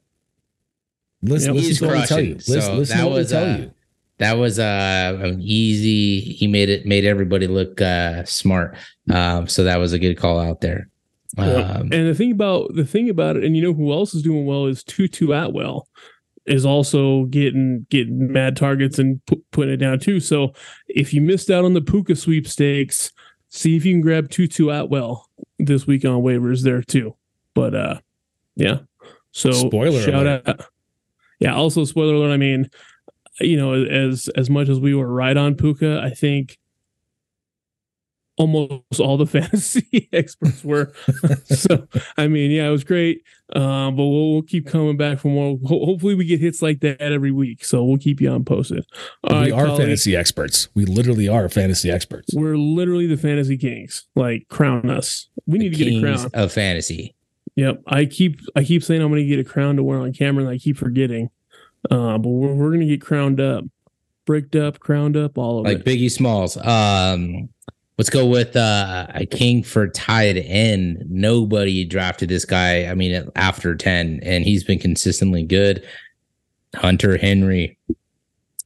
[1.22, 1.64] Listen, yep.
[1.64, 2.34] listen to what we tell you.
[2.34, 3.70] Listen, so listen to what tell uh, you
[4.18, 8.76] that was uh an easy he made it made everybody look uh smart
[9.10, 10.88] um so that was a good call out there
[11.36, 14.22] um, and the thing about the thing about it and you know who else is
[14.22, 15.88] doing well is tutu atwell
[16.46, 20.20] is also getting getting mad targets and pu- putting it down too.
[20.20, 20.54] So
[20.88, 23.12] if you missed out on the puka sweepstakes
[23.50, 27.14] see if you can grab tutu atwell this week on waivers there too.
[27.54, 27.98] But uh
[28.56, 28.78] yeah.
[29.32, 30.48] So spoiler shout alert.
[30.48, 30.60] out
[31.38, 32.68] yeah also spoiler alert i mean
[33.40, 36.58] you know, as as much as we were right on Puka, I think
[38.38, 40.92] almost all the fantasy experts were.
[41.44, 43.22] so I mean, yeah, it was great.
[43.54, 45.58] Um, but we'll, we'll keep coming back for more.
[45.66, 47.64] Ho- hopefully, we get hits like that every week.
[47.64, 48.84] So we'll keep you on posted.
[49.24, 49.78] All we right, are colleagues.
[49.78, 50.68] fantasy experts.
[50.74, 52.34] We literally are fantasy experts.
[52.34, 54.06] We're literally the fantasy kings.
[54.14, 55.28] Like crown us.
[55.46, 57.14] We need the to get a crown of fantasy.
[57.56, 57.82] Yep.
[57.88, 60.44] I keep I keep saying I'm going to get a crown to wear on camera,
[60.44, 61.30] and I keep forgetting.
[61.90, 63.64] Uh, but we're, we're going to get crowned up,
[64.26, 65.86] bricked up, crowned up, all of like it.
[65.86, 66.56] Like Biggie Smalls.
[66.56, 67.48] Um,
[67.98, 71.04] let's go with uh, a king for tight end.
[71.08, 72.86] Nobody drafted this guy.
[72.86, 75.84] I mean, after ten, and he's been consistently good.
[76.74, 77.76] Hunter Henry.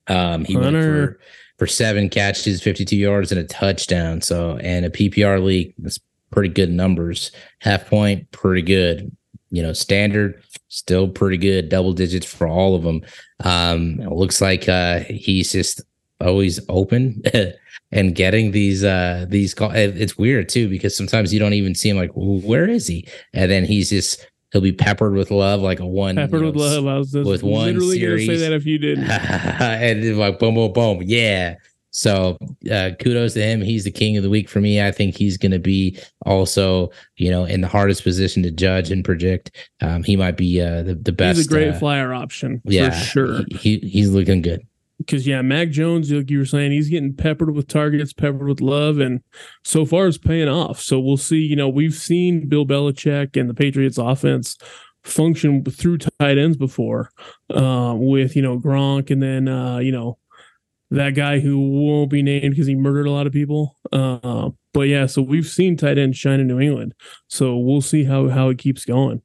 [0.08, 0.62] Um, he Hunter.
[0.62, 1.20] went for
[1.58, 4.20] for seven catches, 52 yards, and a touchdown.
[4.20, 6.00] So, and a PPR league, that's
[6.32, 7.30] pretty good numbers.
[7.60, 9.16] Half point, pretty good.
[9.50, 11.68] You know, standard, still pretty good.
[11.68, 13.02] Double digits for all of them.
[13.44, 15.82] Um, it looks like uh, he's just
[16.20, 17.22] always open
[17.92, 19.74] and getting these uh these calls.
[19.74, 23.50] It's weird too because sometimes you don't even see him like where is he, and
[23.50, 26.86] then he's just he'll be peppered with love like a one peppered know, with love.
[26.86, 28.26] I was with one literally series.
[28.26, 31.56] gonna say that if you didn't, and like boom boom boom yeah.
[31.94, 32.38] So
[32.70, 33.60] uh, kudos to him.
[33.60, 34.82] He's the king of the week for me.
[34.82, 38.90] I think he's going to be also, you know, in the hardest position to judge
[38.90, 39.50] and predict.
[39.82, 41.36] Um, he might be uh, the the best.
[41.36, 42.62] He's a great uh, flyer option.
[42.64, 43.40] Yeah, for sure.
[43.50, 44.66] He, he, he's looking good.
[45.06, 48.60] Because yeah, Mac Jones, like you were saying, he's getting peppered with targets, peppered with
[48.60, 49.20] love, and
[49.64, 50.80] so far it's paying off.
[50.80, 51.38] So we'll see.
[51.38, 54.56] You know, we've seen Bill Belichick and the Patriots offense
[55.04, 57.10] function through tight ends before,
[57.50, 60.18] uh, with you know Gronk, and then uh, you know
[60.90, 63.76] that guy who won't be named because he murdered a lot of people.
[63.90, 66.94] Uh, but yeah, so we've seen tight ends shine in New England.
[67.28, 69.22] So we'll see how how it keeps going.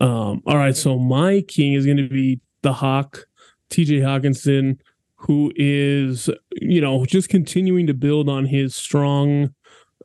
[0.00, 3.26] Um, all right, so my king is going to be the Hawk,
[3.70, 4.00] T.J.
[4.00, 4.78] Hockenson,
[5.26, 9.54] who is you know just continuing to build on his strong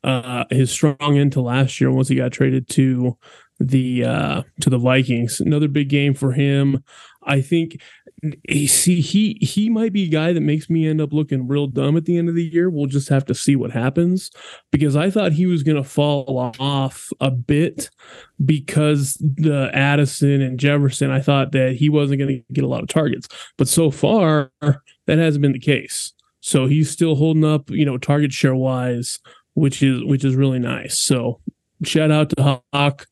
[0.03, 3.17] uh his strong end to last year once he got traded to
[3.59, 5.39] the uh to the Vikings.
[5.39, 6.83] Another big game for him.
[7.23, 7.79] I think
[8.23, 11.65] Eh, see he he might be a guy that makes me end up looking real
[11.65, 12.69] dumb at the end of the year.
[12.69, 14.29] We'll just have to see what happens
[14.71, 17.89] because I thought he was going to fall off a bit
[18.45, 21.09] because the Addison and Jefferson.
[21.09, 24.51] I thought that he wasn't going to get a lot of targets, but so far
[24.61, 26.13] that hasn't been the case.
[26.41, 29.19] So he's still holding up, you know, target share wise,
[29.55, 30.99] which is which is really nice.
[30.99, 31.39] So
[31.83, 33.07] shout out to Hawk,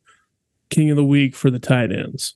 [0.70, 2.36] King of the Week for the tight ends.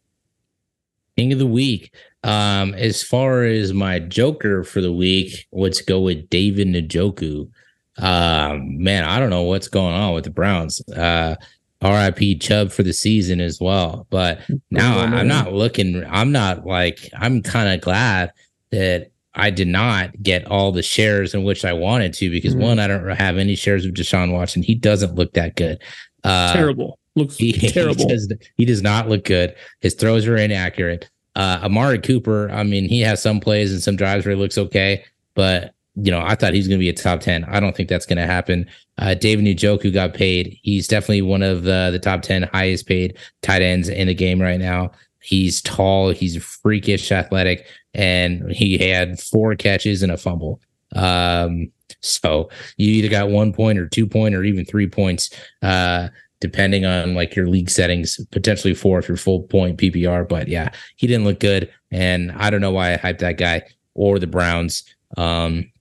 [1.18, 1.94] King of the week.
[2.24, 7.50] Um, as far as my Joker for the week, let's go with David Njoku.
[7.98, 10.82] Um, man, I don't know what's going on with the Browns.
[10.90, 11.36] Uh,
[11.84, 14.08] RIP Chubb for the season as well.
[14.10, 14.40] But
[14.72, 18.32] now oh, I'm not looking, I'm not like, I'm kind of glad
[18.72, 22.64] that I did not get all the shares in which I wanted to because mm-hmm.
[22.64, 24.64] one, I don't have any shares of Deshaun Watson.
[24.64, 25.82] He doesn't look that good.
[26.24, 27.00] Uh, Terrible.
[27.16, 27.96] Looks he, terrible.
[27.96, 29.56] He does, he does, not look good.
[29.82, 31.10] His throws are inaccurate.
[31.36, 34.58] Uh, Amari Cooper, I mean, he has some plays and some drives where he looks
[34.58, 37.44] okay, but you know, I thought he's going to be a top 10.
[37.46, 38.68] I don't think that's going to happen.
[38.98, 40.58] Uh, David Njoku got paid.
[40.64, 44.42] He's definitely one of the, the top 10 highest paid tight ends in the game
[44.42, 44.92] right now.
[45.22, 50.60] He's tall, he's freakish athletic, and he had four catches and a fumble.
[50.96, 51.72] Um,
[52.02, 55.30] so you either got one point or two point or even three points.
[55.62, 56.10] Uh,
[56.44, 60.28] depending on like your league settings, potentially four if you're full point PPR.
[60.28, 61.72] But yeah, he didn't look good.
[61.90, 63.62] And I don't know why I hyped that guy
[63.94, 64.84] or the Browns.
[65.16, 65.72] Um,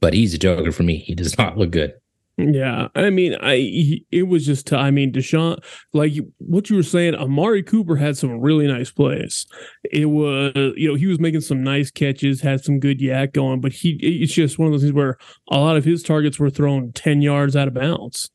[0.00, 0.98] but he's a joker for me.
[0.98, 1.94] He does not look good.
[2.36, 6.82] Yeah, I mean, I he, it was just I mean, Deshaun, like what you were
[6.82, 9.46] saying, Amari Cooper had some really nice plays.
[9.90, 13.62] It was you know he was making some nice catches, had some good YAC going,
[13.62, 15.16] but he it's just one of those things where
[15.50, 18.28] a lot of his targets were thrown ten yards out of bounds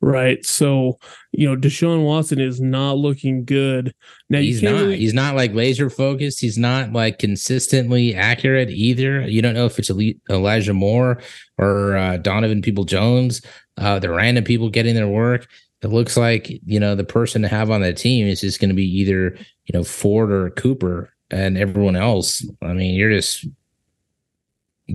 [0.00, 0.44] right?
[0.44, 0.98] So,
[1.32, 3.94] you know, Deshaun Watson is not looking good.
[4.28, 4.72] Now he's not.
[4.72, 4.98] Really...
[4.98, 6.40] He's not like laser focused.
[6.40, 9.22] He's not like consistently accurate either.
[9.22, 9.90] You don't know if it's
[10.30, 11.20] Elijah Moore
[11.58, 13.42] or uh, Donovan Peoples-Jones.
[13.78, 15.46] Uh, the random people getting their work.
[15.82, 18.70] It looks like you know the person to have on that team is just going
[18.70, 22.44] to be either you know Ford or Cooper, and everyone else.
[22.62, 23.46] I mean, you're just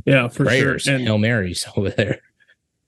[0.06, 0.96] yeah for prayers, sure.
[0.96, 2.22] And Hail Marys over there.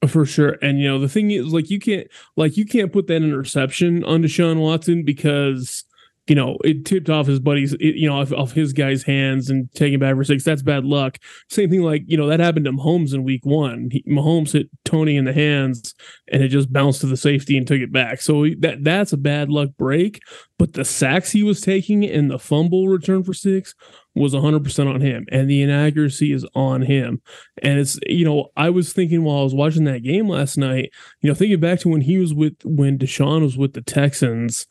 [0.08, 0.58] For sure.
[0.62, 4.04] And you know, the thing is like you can't like you can't put that interception
[4.04, 5.86] on Deshaun Watson because
[6.28, 9.50] you know, it tipped off his buddies, it, you know, off, off, his guy's hands
[9.50, 10.44] and taking back for six.
[10.44, 11.18] That's bad luck.
[11.50, 13.90] Same thing, like you know, that happened to Mahomes in Week One.
[13.92, 15.94] He, Mahomes hit Toney in the hands,
[16.32, 18.22] and it just bounced to the safety and took it back.
[18.22, 20.22] So that that's a bad luck break.
[20.58, 23.76] But the sacks he was taking and the fumble return for six,
[24.16, 27.22] was 100% on him and the inaccuracy is on him.
[27.62, 30.92] And it's, you know, I was thinking while I was watching that game last night,
[31.22, 34.68] you know, thinking back to when he was with, when Deshaun was with the Texans,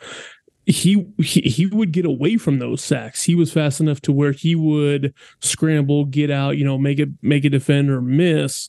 [0.64, 3.24] he, he he would get away from those sacks.
[3.24, 7.08] He was fast enough to where he would scramble, get out, you know, make it
[7.20, 8.68] make a defender miss,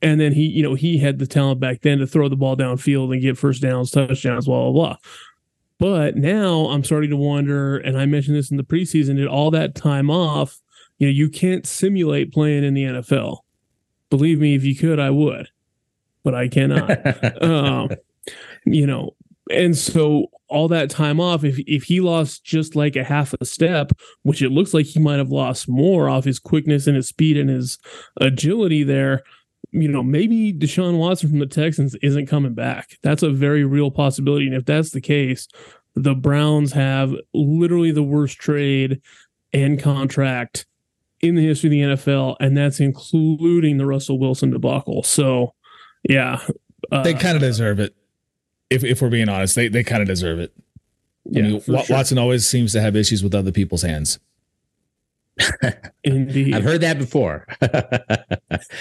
[0.00, 2.56] and then he, you know, he had the talent back then to throw the ball
[2.56, 4.96] downfield and get first downs, touchdowns, blah blah blah.
[5.84, 9.50] But now I'm starting to wonder, and I mentioned this in the preseason, did all
[9.50, 10.58] that time off,
[10.96, 13.40] you know, you can't simulate playing in the NFL.
[14.08, 15.50] Believe me, if you could, I would,
[16.22, 17.42] but I cannot.
[17.42, 17.90] um,
[18.64, 19.14] you know,
[19.50, 23.44] and so all that time off, if if he lost just like a half a
[23.44, 23.92] step,
[24.22, 27.36] which it looks like he might have lost more off his quickness and his speed
[27.36, 27.78] and his
[28.18, 29.22] agility there,
[29.74, 32.96] you know, maybe Deshaun Watson from the Texans isn't coming back.
[33.02, 34.46] That's a very real possibility.
[34.46, 35.48] And if that's the case,
[35.94, 39.02] the Browns have literally the worst trade
[39.52, 40.66] and contract
[41.20, 45.02] in the history of the NFL, and that's including the Russell Wilson debacle.
[45.02, 45.54] So,
[46.08, 46.40] yeah,
[46.92, 47.96] uh, they kind of deserve it
[48.70, 50.52] if if we're being honest, they they kind of deserve it.
[51.24, 51.96] Yeah, I mean, w- sure.
[51.96, 54.18] Watson always seems to have issues with other people's hands.
[56.04, 57.46] Indeed, I've heard that before.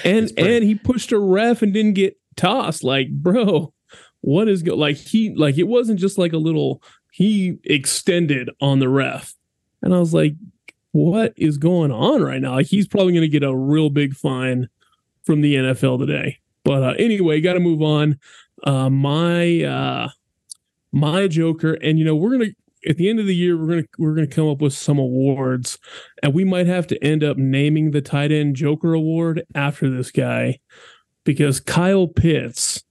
[0.03, 2.83] and and he pushed a ref and didn't get tossed.
[2.83, 3.73] Like, bro,
[4.21, 6.81] what is go- like he like it wasn't just like a little.
[7.11, 9.35] He extended on the ref,
[9.81, 10.33] and I was like,
[10.93, 12.53] what is going on right now?
[12.53, 14.69] Like, he's probably going to get a real big fine
[15.23, 16.39] from the NFL today.
[16.63, 18.19] But uh, anyway, got to move on
[18.63, 20.09] uh, my uh,
[20.91, 22.51] my Joker, and you know we're gonna
[22.87, 25.77] at the end of the year we're gonna we're gonna come up with some awards,
[26.21, 30.11] and we might have to end up naming the tight end Joker Award after this
[30.11, 30.59] guy
[31.23, 32.83] because Kyle Pitts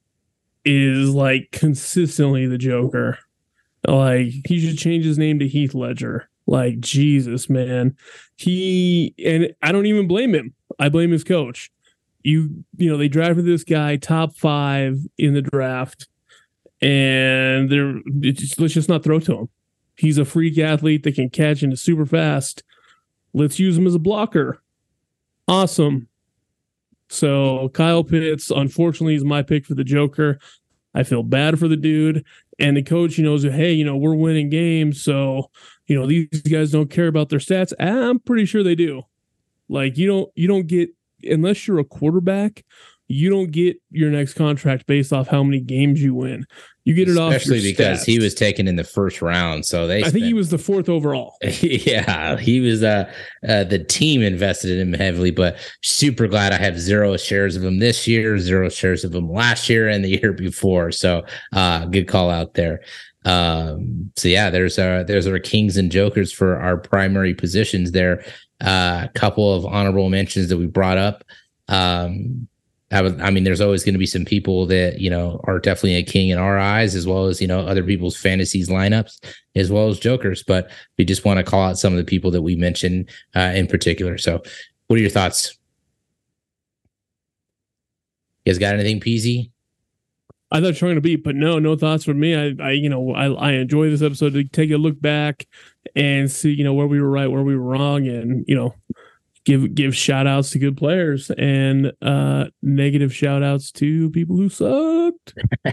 [0.64, 3.18] is like consistently the Joker.
[3.86, 6.28] Like he should change his name to Heath Ledger.
[6.46, 7.96] Like Jesus, man.
[8.36, 10.54] He and I don't even blame him.
[10.78, 11.70] I blame his coach
[12.22, 16.08] you you know they drafted this guy top five in the draft,
[16.80, 18.00] and they're
[18.32, 19.48] just, let's just not throw to him.
[19.96, 22.62] He's a freak athlete that can catch and is super fast.
[23.34, 24.62] Let's use him as a blocker.
[25.48, 26.08] Awesome.
[27.08, 30.38] So Kyle Pitts, unfortunately, is my pick for the Joker.
[30.94, 32.24] I feel bad for the dude.
[32.58, 35.02] And the coach, you know, knows, hey, you know, we're winning games.
[35.02, 35.50] So,
[35.86, 37.72] you know, these guys don't care about their stats.
[37.78, 39.02] I'm pretty sure they do.
[39.68, 40.90] Like you don't you don't get
[41.22, 42.64] unless you're a quarterback,
[43.08, 46.46] you don't get your next contract based off how many games you win.
[46.84, 48.06] You get it especially off because stats.
[48.06, 49.64] he was taken in the first round.
[49.64, 51.36] So they, I think he was the fourth overall.
[51.60, 52.82] yeah, he was.
[52.82, 53.12] Uh,
[53.48, 57.62] uh, the team invested in him heavily, but super glad I have zero shares of
[57.62, 60.90] him this year, zero shares of him last year and the year before.
[60.90, 62.80] So, uh, good call out there.
[63.24, 68.24] Um, so yeah, there's our there's our kings and jokers for our primary positions there
[68.62, 71.24] a couple of honorable mentions that we brought up.
[71.68, 72.48] Um,
[72.92, 76.02] I mean, there's always going to be some people that you know are definitely a
[76.02, 79.24] king in our eyes, as well as you know other people's fantasies lineups,
[79.54, 80.42] as well as jokers.
[80.42, 83.52] But we just want to call out some of the people that we mentioned uh,
[83.54, 84.18] in particular.
[84.18, 84.42] So,
[84.86, 85.56] what are your thoughts?
[88.44, 89.50] You guys got anything, Peasy?
[90.52, 92.36] I thought trying to beat, but no, no thoughts for me.
[92.36, 95.46] I, I, you know, I, I enjoy this episode to take a look back
[95.96, 98.74] and see, you know, where we were right, where we were wrong, and you know,
[99.44, 104.48] give give shout outs to good players and uh negative shout outs to people who
[104.48, 105.34] sucked.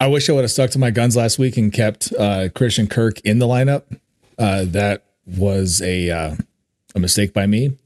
[0.00, 2.86] I wish I would have stuck to my guns last week and kept uh, Christian
[2.86, 3.98] Kirk in the lineup.
[4.38, 6.36] Uh, that was a uh,
[6.94, 7.76] a mistake by me.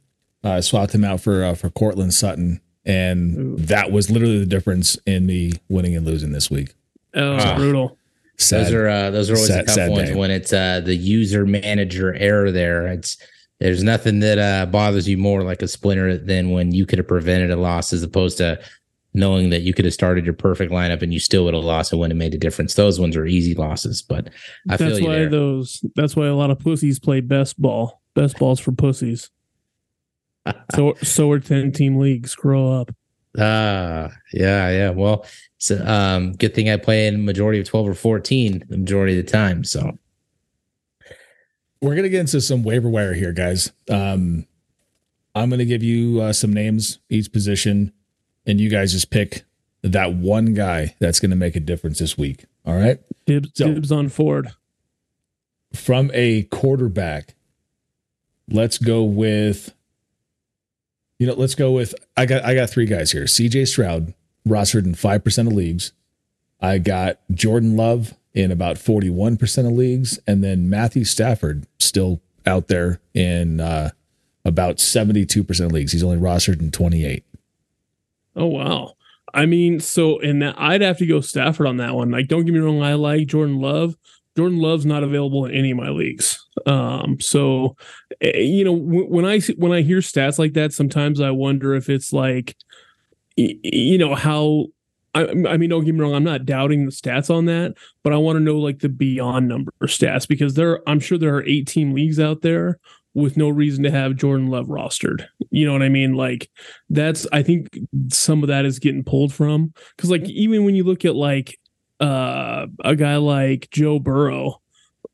[0.45, 3.57] I swapped him out for uh, for Courtland Sutton and Ooh.
[3.65, 6.75] that was literally the difference in me winning and losing this week.
[7.15, 7.57] Oh, ah.
[7.57, 7.99] brutal.
[8.43, 10.15] Sad, those are uh, those are always sad, the tough ones day.
[10.15, 12.51] when it's uh, the user manager error.
[12.51, 13.17] There, it's
[13.61, 17.09] there's nothing that uh, bothers you more like a splinter than when you could have
[17.09, 18.61] prevented a loss as opposed to
[19.15, 21.93] knowing that you could have started your perfect lineup and you still would have lost
[21.93, 22.75] and wouldn't have made a difference.
[22.75, 24.29] Those ones are easy losses, but
[24.69, 25.31] I that's why there.
[25.31, 28.01] those that's why a lot of pussies play best ball.
[28.15, 29.31] Best balls for pussies
[30.75, 32.35] so so are 10 team leagues.
[32.35, 32.91] Grow up.
[33.39, 34.91] Ah, uh, yeah, yeah.
[34.91, 35.25] Well,
[35.59, 39.25] so um, good thing I play in majority of 12 or 14 the majority of
[39.25, 39.65] the time.
[39.65, 39.99] So
[41.81, 43.73] we're gonna get into some waiver wire here, guys.
[43.89, 44.47] Um,
[45.35, 47.93] I'm gonna give you uh, some names each position,
[48.47, 49.45] and you guys just pick
[49.83, 52.45] that one guy that's gonna make a difference this week.
[52.65, 53.01] All right.
[53.27, 54.53] Dibs, so, dibs on Ford.
[55.75, 57.35] From a quarterback,
[58.49, 59.73] let's go with
[61.23, 63.27] you know, let's go with I got I got three guys here.
[63.27, 64.13] CJ Stroud,
[64.45, 65.93] rostered in five percent of leagues.
[66.61, 70.19] I got Jordan Love in about 41% of leagues.
[70.27, 73.91] And then Matthew Stafford still out there in uh,
[74.45, 75.93] about 72% of leagues.
[75.93, 77.25] He's only rostered in 28.
[78.35, 78.95] Oh, wow.
[79.35, 82.11] I mean, so in that, I'd have to go Stafford on that one.
[82.11, 83.97] Like, don't get me wrong, I like Jordan Love.
[84.37, 86.45] Jordan Love's not available in any of my leagues.
[86.67, 87.77] Um, so
[88.21, 91.89] eh, you know, when I when I hear stats like that, sometimes I wonder if
[91.89, 92.57] it's like,
[93.37, 94.67] you know, how
[95.15, 96.15] I, I, mean, don't get me wrong.
[96.15, 99.47] I'm not doubting the stats on that, but I want to know like the beyond
[99.49, 102.79] number stats because there, I'm sure there are 18 leagues out there
[103.15, 105.27] with no reason to have Jordan Love rostered.
[105.51, 106.15] You know what I mean?
[106.15, 106.51] Like
[106.89, 107.79] that's, I think
[108.09, 111.59] some of that is getting pulled from because like even when you look at like
[112.03, 114.61] uh, a guy like Joe Burrow,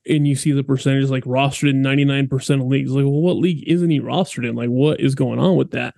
[0.09, 2.91] and you see the percentage like rostered in 99% of leagues.
[2.91, 4.57] Like, well, what league isn't he rostered in?
[4.57, 5.95] Like, what is going on with that?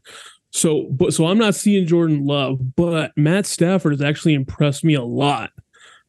[0.52, 4.94] So, but so I'm not seeing Jordan Love, but Matt Stafford has actually impressed me
[4.94, 5.50] a lot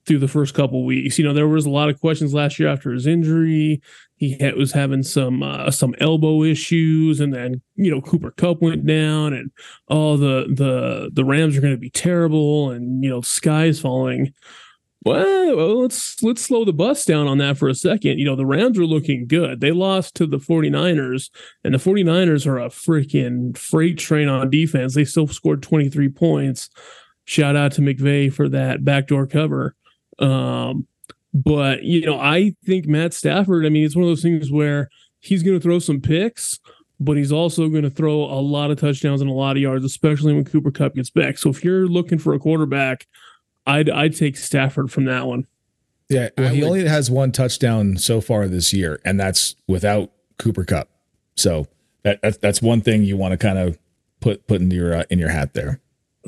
[0.07, 1.19] through the first couple weeks.
[1.19, 3.81] You know, there was a lot of questions last year after his injury.
[4.15, 8.61] He had, was having some uh, some elbow issues, and then you know Cooper Kupp
[8.61, 9.51] went down, and
[9.87, 13.79] all oh, the the the Rams are going to be terrible, and you know sky's
[13.79, 14.33] falling.
[15.03, 18.19] Well, well, let's let's slow the bus down on that for a second.
[18.19, 19.59] You know, the Rams are looking good.
[19.59, 21.31] They lost to the 49ers,
[21.63, 24.93] and the 49ers are a freaking freight train on defense.
[24.93, 26.69] They still scored 23 points.
[27.25, 29.75] Shout out to McVay for that backdoor cover.
[30.19, 30.87] Um,
[31.33, 34.89] but you know, I think Matt Stafford, I mean, it's one of those things where
[35.19, 36.59] he's going to throw some picks,
[36.99, 39.83] but he's also going to throw a lot of touchdowns and a lot of yards,
[39.83, 41.39] especially when Cooper Kupp gets back.
[41.39, 43.07] So if you're looking for a quarterback
[43.65, 45.47] I'd I'd take Stafford from that one.
[46.09, 50.11] Yeah, well, he would, only has one touchdown so far this year, and that's without
[50.37, 50.89] Cooper Kupp.
[51.35, 51.67] So
[52.03, 53.77] that, that that's one thing you want to kind of
[54.19, 55.79] put put in your uh, in your hat there.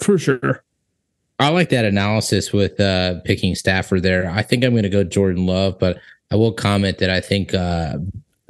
[0.01, 0.63] For sure.
[1.39, 4.29] I like that analysis with uh, picking Stafford there.
[4.29, 5.99] I think I'm going to go Jordan Love, but
[6.31, 7.97] I will comment that I think uh,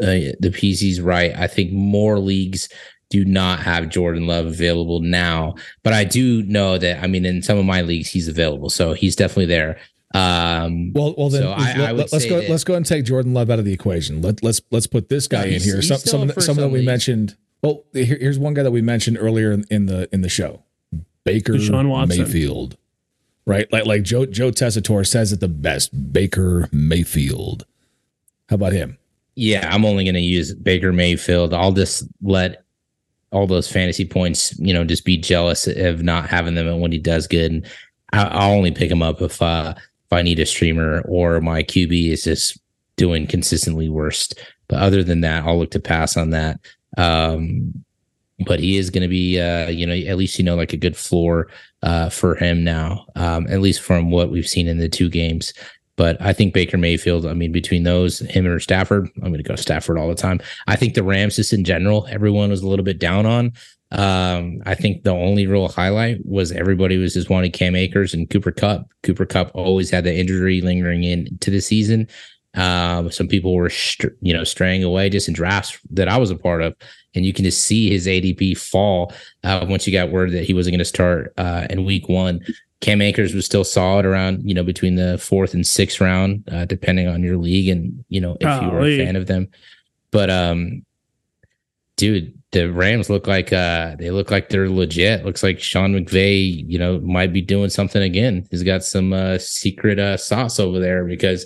[0.02, 1.36] uh, the PC's right.
[1.36, 2.70] I think more leagues
[3.10, 7.42] do not have Jordan Love available now, but I do know that I mean in
[7.42, 9.80] some of my leagues he's available, so he's definitely there.
[10.16, 12.40] Um, well, well then so I, let, I us go.
[12.40, 14.22] That, let's go and take Jordan Love out of the equation.
[14.22, 15.82] Let let's let's put this guy in here.
[15.82, 17.36] Some some of, some that we mentioned.
[17.62, 20.64] Well, here, here's one guy that we mentioned earlier in, in the in the show,
[21.24, 22.78] Baker Mayfield.
[23.46, 26.14] Right, like like Joe Joe Tessitore says it the best.
[26.14, 27.66] Baker Mayfield.
[28.50, 28.98] How about him?
[29.36, 31.54] Yeah, I'm only going to use Baker Mayfield.
[31.54, 32.63] I'll just let
[33.34, 36.92] all those fantasy points, you know, just be jealous of not having them and when
[36.92, 37.52] he does good.
[37.52, 37.68] And
[38.12, 41.64] I, will only pick him up if uh, if I need a streamer or my
[41.64, 42.60] QB is just
[42.96, 44.40] doing consistently worst.
[44.68, 46.60] But other than that, I'll look to pass on that.
[46.98, 47.84] Um,
[48.46, 50.78] but he is going to be, uh, you know, at least you know like a
[50.78, 51.48] good floor
[51.82, 55.54] uh, for him now, um, at least from what we've seen in the two games.
[55.96, 59.44] But I think Baker Mayfield, I mean, between those, him or Stafford, I'm going to
[59.44, 60.40] go Stafford all the time.
[60.68, 63.54] I think the Rams, just in general, everyone was a little bit down on.
[63.92, 68.28] Um, I think the only real highlight was everybody was just wanting Cam Akers and
[68.28, 68.88] Cooper Kupp.
[69.04, 72.08] Cooper Kupp always had the injury lingering into the season.
[72.56, 73.72] Um, some people were,
[74.22, 76.76] you know, straying away just in drafts that I was a part of,
[77.16, 79.14] and you can just see his ADP fall
[79.44, 82.42] uh, once you got word that he wasn't going to start uh, in week one.
[82.84, 86.66] Cam Akers was still solid around, you know, between the fourth and sixth round, uh,
[86.66, 89.48] depending on your league and you know if you were a fan of them.
[90.12, 90.86] But um,
[91.96, 95.24] dude, the Rams look like uh they look like they're legit.
[95.24, 98.46] Looks like Sean McVay, you know, might be doing something again.
[98.52, 101.46] He's got some uh, secret uh, sauce over there because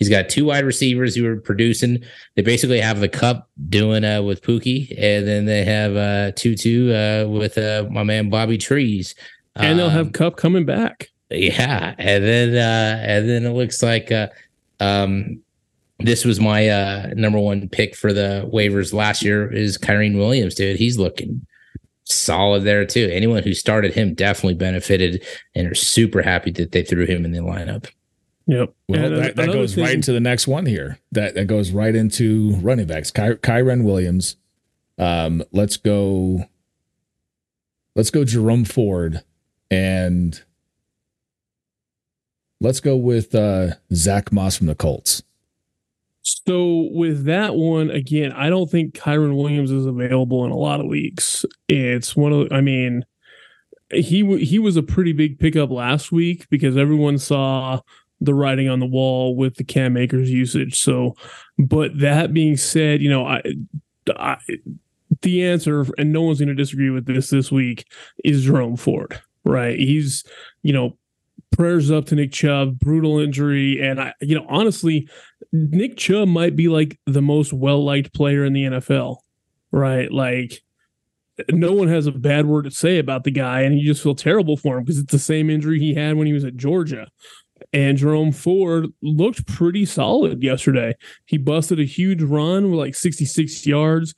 [0.00, 2.02] he's got two wide receivers who are producing.
[2.34, 6.92] They basically have the cup doing uh with Pookie, and then they have uh Tutu
[6.92, 9.14] uh with uh my man Bobby Trees
[9.56, 11.08] and they'll have um, Kupp coming back.
[11.30, 14.28] Yeah, and then uh, and then it looks like uh,
[14.80, 15.40] um,
[15.98, 20.54] this was my uh, number one pick for the waivers last year is Kyren Williams,
[20.54, 20.76] dude.
[20.76, 21.46] He's looking
[22.04, 23.08] solid there too.
[23.12, 25.24] Anyone who started him definitely benefited
[25.54, 27.90] and are super happy that they threw him in the lineup.
[28.46, 28.74] Yep.
[28.88, 30.98] Well, and that, that goes thing, right into the next one here.
[31.12, 33.10] That that goes right into running backs.
[33.10, 34.36] Ky- Kyren Williams.
[34.98, 36.44] Um, let's go.
[37.94, 39.22] Let's go Jerome Ford
[39.72, 40.42] and
[42.60, 45.22] let's go with uh, Zach Moss from the Colts.
[46.22, 50.80] So with that one again, I don't think Kyren Williams is available in a lot
[50.80, 51.46] of leagues.
[51.68, 53.06] It's one of, I mean,
[53.90, 57.80] he he was a pretty big pickup last week because everyone saw
[58.20, 60.80] the writing on the wall with the Cam Akers usage.
[60.80, 61.16] So,
[61.58, 63.42] but that being said, you know, I,
[64.16, 64.36] I
[65.22, 67.86] the answer, and no one's going to disagree with this this week,
[68.24, 69.78] is Jerome Ford right?
[69.78, 70.24] He's,
[70.62, 70.96] you know,
[71.52, 73.80] prayers up to Nick Chubb, brutal injury.
[73.80, 75.08] And I, you know, honestly,
[75.52, 79.18] Nick Chubb might be like the most well liked player in the NFL,
[79.70, 80.10] right?
[80.10, 80.62] Like,
[81.50, 84.14] no one has a bad word to say about the guy, and you just feel
[84.14, 87.08] terrible for him because it's the same injury he had when he was at Georgia.
[87.72, 90.94] And Jerome Ford looked pretty solid yesterday.
[91.26, 94.14] He busted a huge run with like 66 yards.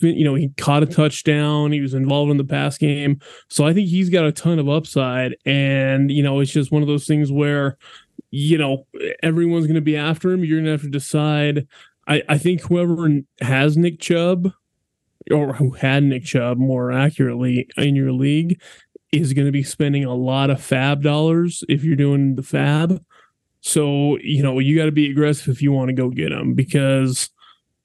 [0.00, 1.72] You know, he caught a touchdown.
[1.72, 3.20] He was involved in the pass game.
[3.48, 5.36] So I think he's got a ton of upside.
[5.44, 7.78] And, you know, it's just one of those things where,
[8.30, 8.86] you know,
[9.22, 10.44] everyone's going to be after him.
[10.44, 11.66] You're going to have to decide.
[12.06, 13.08] I, I think whoever
[13.40, 14.52] has Nick Chubb
[15.30, 18.60] or who had Nick Chubb more accurately in your league
[19.12, 23.00] is going to be spending a lot of FAAB dollars if you're doing the FAAB.
[23.60, 26.54] So, you know, you got to be aggressive if you want to go get him
[26.54, 27.30] because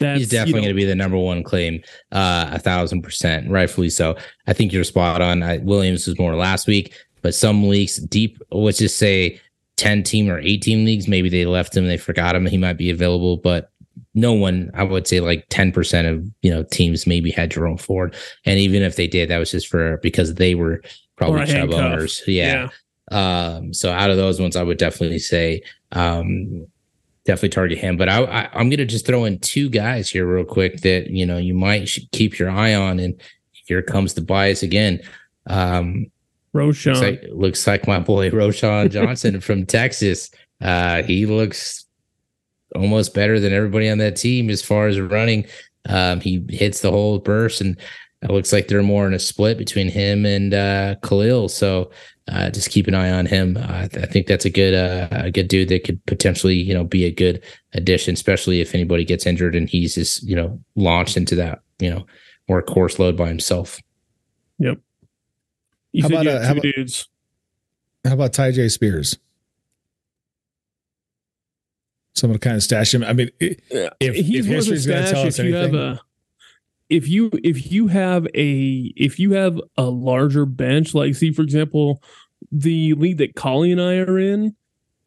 [0.02, 1.82] that's he's definitely you know, going to be the number one claim,
[2.12, 4.18] uh, a thousand percent, rightfully so.
[4.48, 5.44] I think you're spot on.
[5.44, 9.40] I, Williams was more last week, but some leagues deep, let's just say
[9.78, 12.90] 10 team or 18 leagues, maybe they left him, they forgot him, he might be
[12.90, 13.72] available, but
[14.14, 18.16] no one, I would say like 10% of, you know, teams maybe had Jerome Ford.
[18.46, 20.82] And even if they did, that was just for because they were
[21.16, 22.22] probably owners.
[22.28, 22.70] Yeah.
[23.12, 23.56] yeah.
[23.56, 26.68] Um, so out of those ones, I would definitely say, um,
[27.32, 27.96] definitely target him.
[27.96, 31.26] But I, I am gonna just throw in two guys here real quick that you
[31.26, 33.00] know you might keep your eye on.
[33.00, 33.20] And
[33.52, 35.02] here comes the bias again.
[35.48, 36.12] Um,
[36.54, 40.30] Roschon looks like, looks like my boy Roschon Johnson from Texas.
[40.60, 41.86] Uh, he looks
[42.76, 45.46] almost better than everybody on that team as far as running.
[45.88, 47.78] Um, he hits the whole burst, and
[48.22, 51.48] it looks like they're more in a split between him and uh, Khalil.
[51.48, 51.92] So
[52.28, 53.58] uh, just keep an eye on him.
[53.58, 56.84] Uh, I think that's a good uh, a good dude that could potentially you know
[56.84, 57.44] be a good
[57.74, 61.90] addition, especially if anybody gets injured and he's just you know launched into that you
[61.90, 62.06] know
[62.48, 63.80] more course load by himself.
[64.60, 64.80] Yep.
[65.94, 67.08] You how about, you uh, had how about- dudes.
[68.04, 69.20] How about Tyjae Spears?
[72.16, 73.04] Someone to kind of stash him.
[73.04, 73.60] I mean, if,
[74.00, 76.02] he's if worth a history's going to stash tell us if you have anything, a
[76.92, 81.42] if you if you have a if you have a larger bench like see for
[81.42, 82.04] example
[82.52, 84.56] the league that Collie and I are in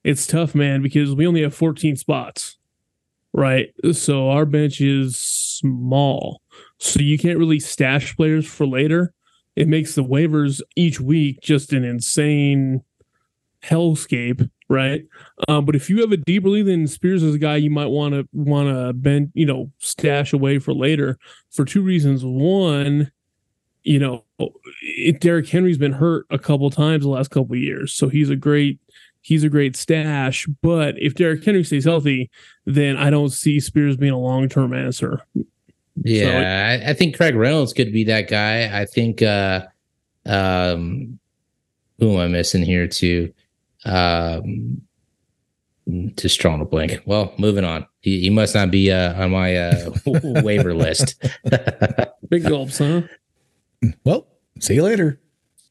[0.03, 2.59] it's tough man because we only have 14 spots
[3.35, 3.75] right?
[3.93, 6.41] So our bench is small.
[6.79, 9.13] So you can't really stash players for later.
[9.57, 12.83] It makes the waivers each week just an insane
[13.63, 15.05] hellscape right
[15.49, 17.87] um, but if you have a deeper league, then Spears is a guy you might
[17.87, 21.19] want to want to bend, you know, stash away for later
[21.51, 22.25] for two reasons.
[22.25, 23.11] One,
[23.83, 24.25] you know,
[24.81, 28.37] it, Derrick Henry's been hurt a couple times the last couple years, so he's a
[28.37, 28.79] great
[29.23, 30.47] he's a great stash.
[30.63, 32.31] But if Derrick Henry stays healthy,
[32.65, 35.21] then I don't see Spears being a long term answer.
[35.97, 38.81] Yeah, I, I think Craig Reynolds could be that guy.
[38.81, 39.67] I think uh
[40.27, 41.19] um
[41.99, 43.33] who am I missing here too?
[43.85, 44.83] Um
[46.17, 47.03] just drawing a blank.
[47.05, 47.87] Well, moving on.
[48.01, 51.23] He, he must not be uh, on my uh, waiver list.
[52.29, 53.03] Big gulps, huh?
[54.05, 54.27] well,
[54.61, 55.21] see you later.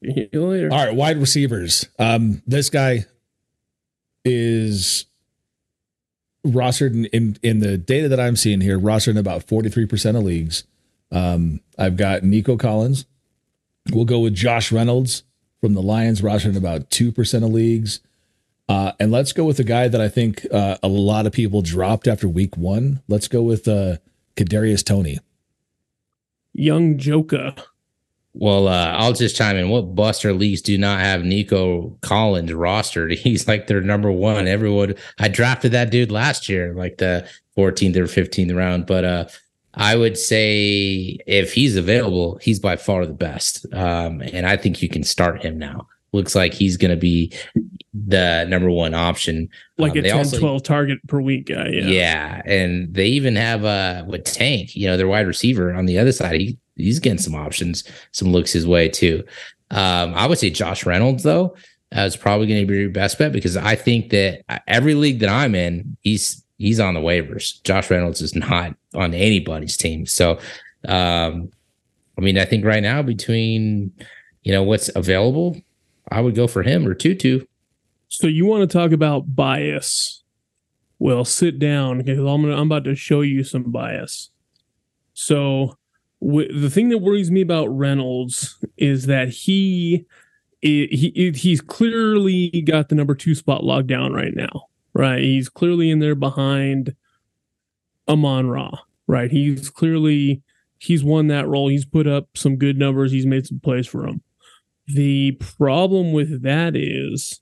[0.00, 0.72] See you later.
[0.72, 1.88] All right, wide receivers.
[1.98, 3.06] Um, this guy
[4.24, 5.06] is
[6.46, 10.22] rostered in, in, in the data that I'm seeing here, rostered in about 43% of
[10.22, 10.64] leagues.
[11.10, 13.06] Um, I've got Nico Collins.
[13.92, 15.24] We'll go with Josh Reynolds
[15.64, 18.00] from the Lions, rostered in about 2% of leagues.
[18.68, 21.62] Uh, and let's go with a guy that I think uh, a lot of people
[21.62, 23.00] dropped after week one.
[23.08, 23.96] Let's go with uh,
[24.36, 25.20] Kadarius Toney.
[26.52, 27.54] Young Joka.
[28.34, 29.70] well, uh, I'll just chime in.
[29.70, 33.16] What Buster leagues do not have Nico Collins rostered?
[33.16, 34.46] He's like their number one.
[34.46, 38.84] Everyone, I drafted that dude last year, like the 14th or 15th round.
[38.84, 39.24] But uh,
[39.76, 43.66] I would say if he's available, he's by far the best.
[43.72, 45.86] Um, and I think you can start him now.
[46.12, 47.32] Looks like he's going to be
[47.92, 49.48] the number one option.
[49.78, 51.68] Like Um, a they 10, also- 12 target per week guy.
[51.70, 51.86] Yeah.
[51.88, 52.42] Yeah.
[52.46, 56.12] and they even have uh with Tank, you know, their wide receiver on the other
[56.12, 56.40] side.
[56.40, 59.24] He he's getting some options, some looks his way too.
[59.70, 61.56] Um, I would say Josh Reynolds though
[61.96, 64.94] uh, is probably going to be your best bet because I think that uh, every
[64.94, 67.62] league that I'm in, he's he's on the waivers.
[67.64, 70.06] Josh Reynolds is not on anybody's team.
[70.06, 70.38] So,
[70.88, 71.50] um,
[72.18, 73.92] I mean, I think right now between
[74.42, 75.56] you know what's available,
[76.10, 77.44] I would go for him or Tutu.
[78.08, 80.22] So you want to talk about bias?
[80.98, 84.30] Well, sit down because I'm gonna, I'm about to show you some bias.
[85.14, 85.76] So
[86.20, 90.04] w- the thing that worries me about Reynolds is that he
[90.64, 94.68] i- he he's clearly got the number two spot locked down right now.
[94.94, 96.94] Right, he's clearly in there behind
[98.08, 98.70] Amon Ra.
[99.06, 100.42] Right, he's clearly
[100.78, 101.68] he's won that role.
[101.68, 103.12] He's put up some good numbers.
[103.12, 104.22] He's made some plays for him.
[104.86, 107.40] The problem with that is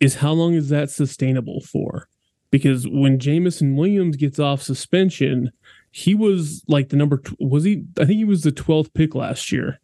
[0.00, 2.08] is how long is that sustainable for?
[2.50, 5.52] Because when Jameson Williams gets off suspension,
[5.90, 7.84] he was like the number was he?
[7.98, 9.80] I think he was the twelfth pick last year.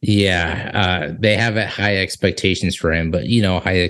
[0.00, 3.80] Yeah, uh, they have high expectations for him, but you know, high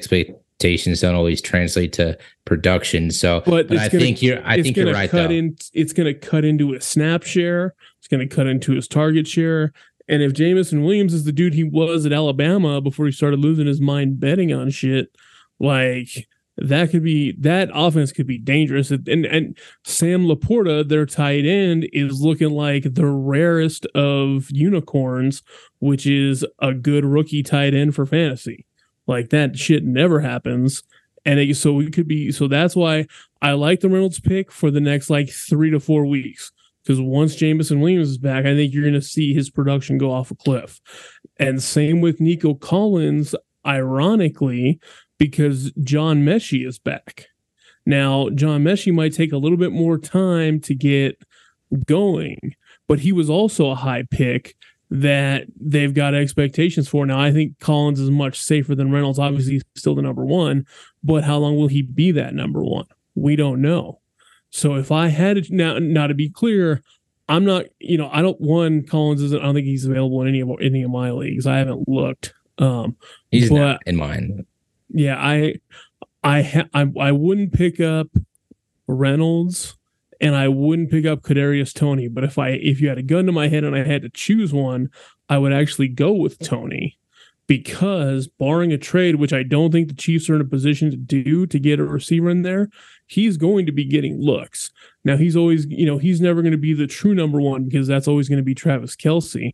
[0.59, 3.11] expectations don't always translate to production.
[3.11, 4.45] So, but, but I gonna, think you're.
[4.45, 5.11] I think you're right.
[5.11, 5.35] Cut though.
[5.35, 7.75] in, it's going to cut into his snap share.
[7.99, 9.73] It's going to cut into his target share.
[10.09, 13.67] And if Jameson Williams is the dude he was at Alabama before he started losing
[13.67, 15.15] his mind betting on shit,
[15.61, 18.91] like that could be that offense could be dangerous.
[18.91, 25.43] And and Sam LaPorta, their tight end, is looking like the rarest of unicorns,
[25.79, 28.65] which is a good rookie tight end for fantasy.
[29.09, 30.85] Like that shit never happens.
[31.25, 33.07] And it, so we could be so that's why
[33.43, 36.53] I like the Reynolds pick for the next like three to four weeks.
[36.83, 40.11] Because once Jameson Williams is back, I think you're going to see his production go
[40.11, 40.81] off a cliff.
[41.39, 43.35] And same with Nico Collins,
[43.67, 44.81] ironically,
[45.19, 47.27] because John Metchie is back.
[47.85, 51.21] Now, John Metchie might take a little bit more time to get
[51.87, 52.55] going,
[52.87, 54.57] but he was also a high pick
[54.91, 57.05] that they've got expectations for.
[57.05, 59.19] Now, I think Collins is much safer than Reynolds.
[59.19, 60.67] Obviously, he's still the number one,
[61.03, 62.87] but how long will he be that number one?
[63.15, 64.01] We don't know.
[64.51, 66.83] So if I had to now, now to be clear,
[67.29, 69.39] I'm not, you know, I don't one Collins isn't.
[69.39, 71.47] I don't think he's available in any of any of my leagues.
[71.47, 72.33] I haven't looked.
[72.57, 72.97] Um,
[73.31, 74.47] he's but, not in mine.
[74.91, 75.57] Yeah, I,
[76.25, 78.09] I, ha- I, I wouldn't pick up
[78.87, 79.78] Reynolds,
[80.21, 82.09] and I wouldn't pick up Kadarius Toney.
[82.09, 84.11] But if I, if you had a gun to my head and I had to
[84.11, 84.91] choose one,
[85.29, 86.99] I would actually go with Toney
[87.49, 90.97] because barring a trade, which I don't think the Chiefs are in a position to
[90.97, 92.69] do to get a receiver in there,
[93.07, 94.71] he's going to be getting looks.
[95.03, 97.89] Now he's always, you know, he's never going to be the true number one because
[97.89, 99.51] that's always going to be Travis Kelce.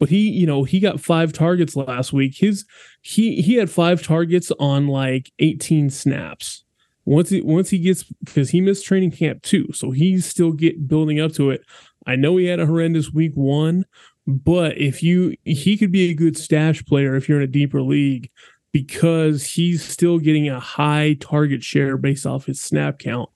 [0.00, 2.36] But he, you know, he got five targets last week.
[2.36, 2.66] His
[3.00, 6.64] he he had five targets on like 18 snaps.
[7.06, 10.86] Once he once he gets because he missed training camp too, so he's still get
[10.86, 11.62] building up to it.
[12.06, 13.84] I know he had a horrendous week one,
[14.26, 17.82] but if you, he could be a good stash player if you're in a deeper
[17.82, 18.30] league
[18.72, 23.30] because he's still getting a high target share based off his snap count.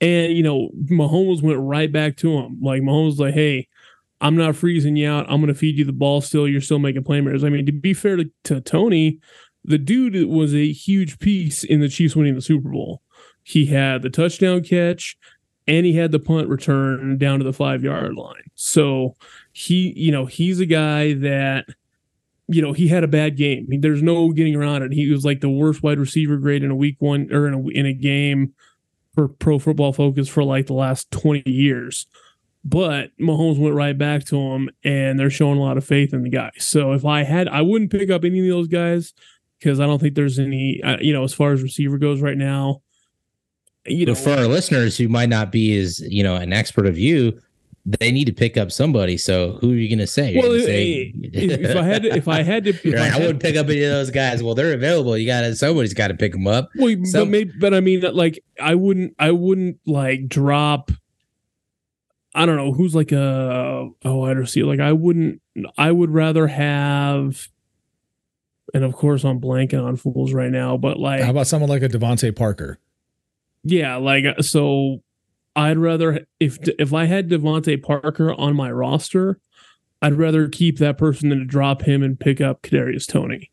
[0.00, 2.58] And, you know, Mahomes went right back to him.
[2.60, 3.68] Like, Mahomes like, hey,
[4.20, 5.26] I'm not freezing you out.
[5.28, 6.48] I'm to feed you the ball still.
[6.48, 7.44] You're still making playmakers.
[7.44, 9.20] I mean, to be fair to, to Toney,
[9.64, 13.02] the dude was a huge piece in the Chiefs winning the Super Bowl.
[13.42, 15.16] He had the touchdown catch
[15.66, 18.50] and he had the punt return down to the five yard line.
[18.54, 19.16] So
[19.52, 21.66] he, you know, he's a guy that,
[22.48, 23.66] you know, he had a bad game.
[23.66, 24.92] I mean, there's no getting around it.
[24.92, 27.68] He was like the worst wide receiver grade in a week one or in a,
[27.68, 28.54] in a game
[29.14, 32.06] for pro football focus for like the last 20 years.
[32.64, 36.22] But Mahomes went right back to him and they're showing a lot of faith in
[36.22, 36.50] the guy.
[36.58, 39.14] So if I had, I wouldn't pick up any of those guys
[39.58, 42.36] because I don't think there's any, uh, you know, as far as receiver goes right
[42.36, 42.82] now.
[43.86, 46.86] You know, but for our listeners who might not be as, you know, an expert
[46.86, 47.40] of you,
[47.86, 49.16] they need to pick up somebody.
[49.16, 50.36] So who are you going to say?
[50.36, 53.18] Well, uh, say, if I had to, if I had to, like, I, had, I,
[53.18, 54.42] wouldn't pick up any of those guys.
[54.42, 55.16] Well, they're available.
[55.16, 56.68] You got to somebody's got to pick them up.
[56.76, 60.90] Well, Some, but maybe, but I mean, like I wouldn't, I wouldn't like drop.
[62.34, 65.40] I don't know who's like a oh I don't see Like I wouldn't.
[65.76, 67.48] I would rather have.
[68.72, 70.76] And of course, I'm blanking on fools right now.
[70.76, 72.78] But like, how about someone like a DeVante Parker?
[73.62, 75.02] Yeah, like so
[75.56, 79.38] I'd rather if if I had DeVante Parker on my roster,
[80.00, 83.50] I'd rather keep that person than to drop him and pick up Kadarius Toney.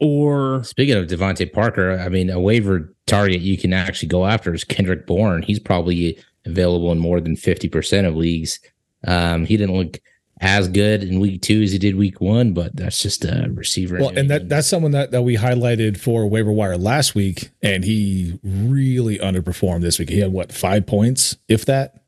[0.00, 4.54] Or speaking of DeVante Parker, I mean a waiver target you can actually go after
[4.54, 5.42] is Kendrick Bourne.
[5.42, 8.60] He's probably available in more than fifty percent of leagues.
[9.06, 10.00] Um, he didn't look
[10.44, 13.98] as good in week two as he did week one, but that's just a receiver.
[13.98, 17.82] Well, and that that's someone that, that we highlighted for waiver wire last week, and
[17.82, 20.10] he really underperformed this week.
[20.10, 22.02] He had what five points, if that.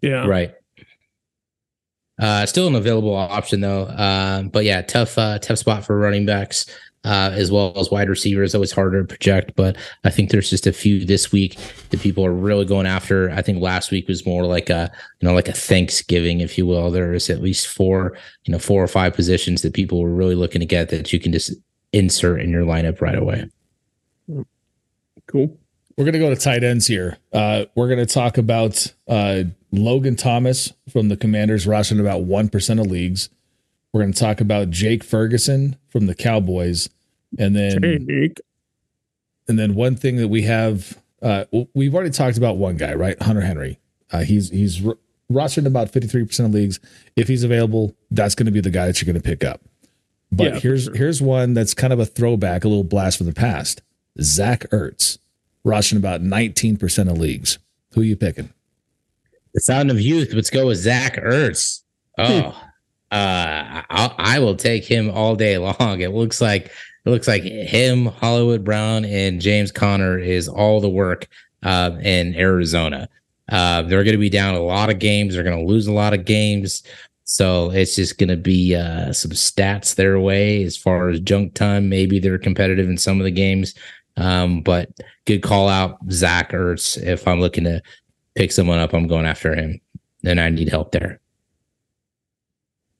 [0.00, 0.26] Yeah.
[0.26, 0.54] Right.
[2.18, 3.82] Uh, still an available option though.
[3.82, 6.66] Uh, but yeah, tough, uh, tough spot for running backs
[7.04, 8.54] uh, as well as wide receivers.
[8.54, 11.58] Always harder to project, but I think there's just a few this week
[11.90, 13.30] that people are really going after.
[13.30, 14.90] I think last week was more like a
[15.20, 16.90] you know like a Thanksgiving, if you will.
[16.90, 20.34] There was at least four you know four or five positions that people were really
[20.34, 21.52] looking to get that you can just
[21.92, 23.48] insert in your lineup right away.
[25.26, 25.56] Cool.
[25.96, 27.18] We're gonna go to tight ends here.
[27.32, 32.80] Uh, we're gonna talk about uh, Logan Thomas from the Commanders, rostered about one percent
[32.80, 33.28] of leagues.
[33.92, 36.88] We're going to talk about Jake Ferguson from the Cowboys,
[37.38, 38.40] and then Jake.
[39.48, 43.20] and then one thing that we have uh, we've already talked about one guy, right?
[43.20, 43.78] Hunter Henry.
[44.10, 44.96] Uh, he's he's r-
[45.30, 46.80] rostered about fifty three percent of leagues.
[47.16, 49.60] If he's available, that's going to be the guy that you're going to pick up.
[50.32, 50.94] But yeah, here's sure.
[50.94, 53.82] here's one that's kind of a throwback, a little blast from the past.
[54.20, 55.18] Zach Ertz,
[55.64, 57.58] rushing about 19% of leagues.
[57.94, 58.52] Who are you picking?
[59.54, 60.32] The sound of youth.
[60.32, 61.82] Let's go with Zach Ertz.
[62.18, 62.60] Oh,
[63.10, 66.00] uh, I, I will take him all day long.
[66.00, 66.70] It looks like
[67.04, 71.28] it looks like him, Hollywood Brown, and James Conner is all the work
[71.62, 73.08] uh, in Arizona.
[73.48, 75.34] Uh, they're going to be down a lot of games.
[75.34, 76.82] They're going to lose a lot of games.
[77.24, 81.54] So it's just going to be uh, some stats their way as far as junk
[81.54, 81.88] time.
[81.88, 83.74] Maybe they're competitive in some of the games.
[84.16, 84.90] Um, but
[85.26, 87.00] good call out, Zach Ertz.
[87.02, 87.82] If I'm looking to
[88.34, 89.80] pick someone up, I'm going after him.
[90.22, 91.20] Then I need help there.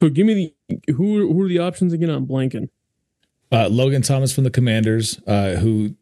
[0.03, 2.11] So give me the who who are the options again?
[2.11, 2.69] I'm blanking.
[3.53, 5.95] Uh, Logan Thomas from the Commanders, uh, who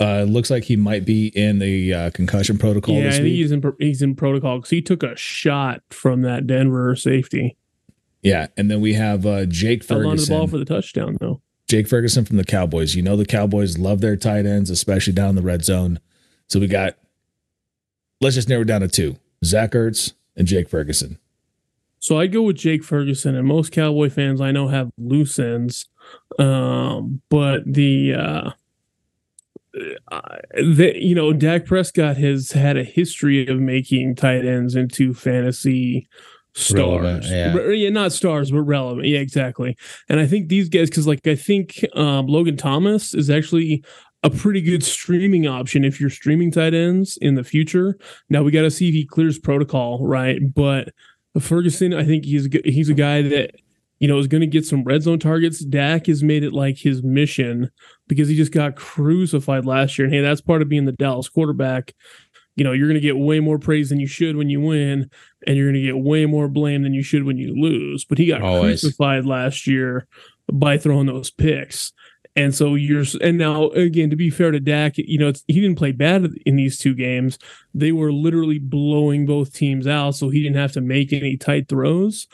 [0.00, 2.94] uh, looks like he might be in the uh, concussion protocol.
[2.96, 3.34] Yeah, this I think week.
[3.34, 7.56] he's in he's in protocol because he took a shot from that Denver safety.
[8.22, 10.50] Yeah, and then we have uh, Jake Held onto the ball Ferguson.
[10.50, 11.40] for the touchdown though.
[11.68, 12.94] Jake Ferguson from the Cowboys.
[12.94, 16.00] You know the Cowboys love their tight ends, especially down the red zone.
[16.48, 16.96] So we got.
[18.20, 21.18] Let's just narrow it down to two: Zach Ertz and Jake Ferguson.
[22.02, 25.86] So I'd go with Jake Ferguson, and most Cowboy fans I know have loose ends.
[26.36, 28.50] Um, but the uh,
[30.10, 30.20] uh,
[30.54, 36.08] the you know Dak Prescott has had a history of making tight ends into fantasy
[36.72, 37.30] Relevant, stars.
[37.30, 37.54] yeah.
[37.54, 39.06] Re- yeah, not stars, but relevant.
[39.06, 39.76] Yeah, exactly.
[40.08, 43.84] And I think these guys, because like I think um, Logan Thomas is actually
[44.24, 47.96] a pretty good streaming option if you're streaming tight ends in the future.
[48.28, 50.40] Now we got to see if he clears protocol, right?
[50.52, 50.88] But
[51.40, 53.56] Ferguson, I think he's he's a guy that
[53.98, 55.64] you know is going to get some red zone targets.
[55.64, 57.70] Dak has made it like his mission
[58.08, 60.06] because he just got crucified last year.
[60.06, 61.94] And hey, that's part of being the Dallas quarterback.
[62.54, 65.10] You know, you're going to get way more praise than you should when you win,
[65.46, 68.04] and you're going to get way more blame than you should when you lose.
[68.04, 68.82] But he got Always.
[68.82, 70.06] crucified last year
[70.52, 71.94] by throwing those picks.
[72.34, 75.76] And so you're, and now again, to be fair to Dak, you know, he didn't
[75.76, 77.38] play bad in these two games.
[77.74, 81.68] They were literally blowing both teams out, so he didn't have to make any tight
[81.68, 82.26] throws.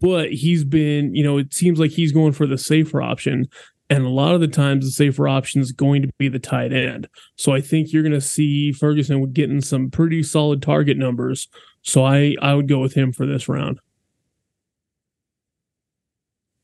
[0.00, 3.46] But he's been, you know, it seems like he's going for the safer option.
[3.90, 6.72] And a lot of the times, the safer option is going to be the tight
[6.72, 7.06] end.
[7.36, 11.48] So I think you're going to see Ferguson getting some pretty solid target numbers.
[11.82, 13.78] So I, I would go with him for this round.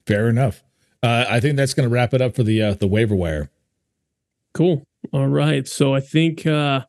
[0.07, 0.63] Fair enough.
[1.03, 3.51] Uh, I think that's going to wrap it up for the uh, the waiver wire.
[4.53, 4.85] Cool.
[5.13, 5.67] All right.
[5.67, 6.47] So I think.
[6.47, 6.83] uh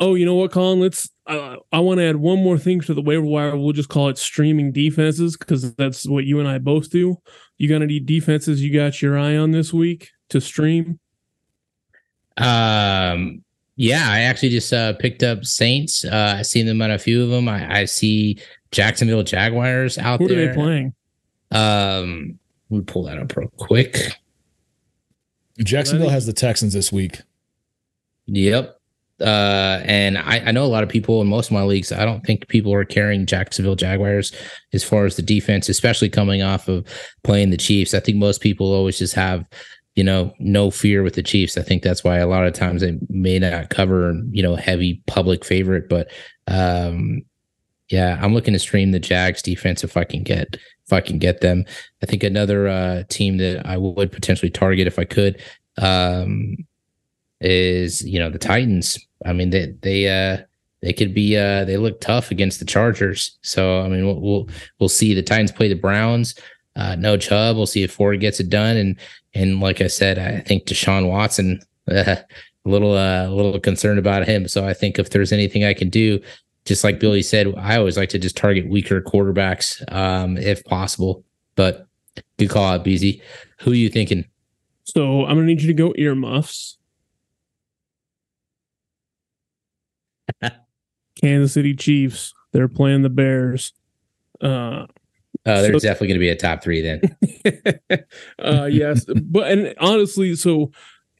[0.00, 0.80] Oh, you know what, Collin?
[0.80, 1.10] Let's.
[1.26, 3.54] Uh, I want to add one more thing to the waiver wire.
[3.54, 7.18] We'll just call it streaming defenses because that's what you and I both do.
[7.58, 10.98] You got any defenses you got your eye on this week to stream?
[12.38, 13.44] Um,
[13.76, 16.04] yeah, I actually just uh, picked up Saints.
[16.04, 17.48] Uh, I've seen them on a few of them.
[17.48, 18.38] I, I see
[18.70, 20.48] Jacksonville Jaguars out Who are there.
[20.48, 20.94] they playing?
[21.50, 22.38] Um,
[22.72, 23.96] let me pull that up real quick.
[25.58, 27.20] Jacksonville has the Texans this week.
[28.26, 28.78] Yep.
[29.20, 31.92] Uh, and I, I know a lot of people in most of my leagues.
[31.92, 34.32] I don't think people are carrying Jacksonville Jaguars
[34.72, 36.86] as far as the defense, especially coming off of
[37.22, 37.92] playing the Chiefs.
[37.92, 39.44] I think most people always just have,
[39.94, 41.58] you know, no fear with the Chiefs.
[41.58, 45.02] I think that's why a lot of times they may not cover, you know, heavy
[45.06, 45.90] public favorite.
[45.90, 46.10] But
[46.48, 47.22] um,
[47.92, 51.18] yeah, I'm looking to stream the Jags defense if I can get if I can
[51.18, 51.66] get them.
[52.02, 55.42] I think another uh, team that I would potentially target if I could
[55.76, 56.56] um,
[57.42, 58.98] is you know the Titans.
[59.26, 60.38] I mean they they uh
[60.80, 63.38] they could be uh they look tough against the Chargers.
[63.42, 65.12] So I mean we'll we'll, we'll see.
[65.12, 66.34] The Titans play the Browns.
[66.74, 67.56] Uh, no Chubb.
[67.56, 68.78] We'll see if Ford gets it done.
[68.78, 68.98] And
[69.34, 71.60] and like I said, I think Deshaun Watson.
[71.90, 72.16] Uh,
[72.64, 74.46] a little uh, a little concerned about him.
[74.48, 76.20] So I think if there's anything I can do,
[76.64, 81.24] just like Billy said, I always like to just target weaker quarterbacks um, if possible.
[81.56, 81.86] But
[82.38, 83.20] good call out, BZ.
[83.60, 84.24] Who are you thinking?
[84.84, 86.78] So I'm gonna need you to go earmuffs.
[91.20, 92.32] Kansas City Chiefs.
[92.52, 93.72] They're playing the Bears.
[94.40, 94.86] Uh,
[95.46, 97.00] Uh, there's So- definitely going to be a top three then.
[98.38, 100.70] uh yes but and honestly so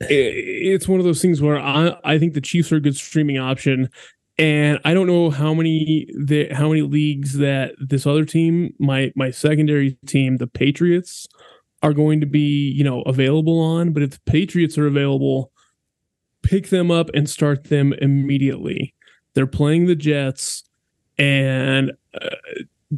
[0.03, 2.95] i it's one of those things where i i think the chiefs are a good
[2.97, 3.89] streaming option
[4.43, 9.13] and i don't know how many the how many leagues that this other team my
[9.15, 11.27] my secondary team the patriots
[11.83, 15.53] are going to be you know available on but if the patriots are available
[16.43, 18.95] pick them up and start them immediately
[19.35, 20.65] they're playing the jets
[21.19, 22.37] and uh,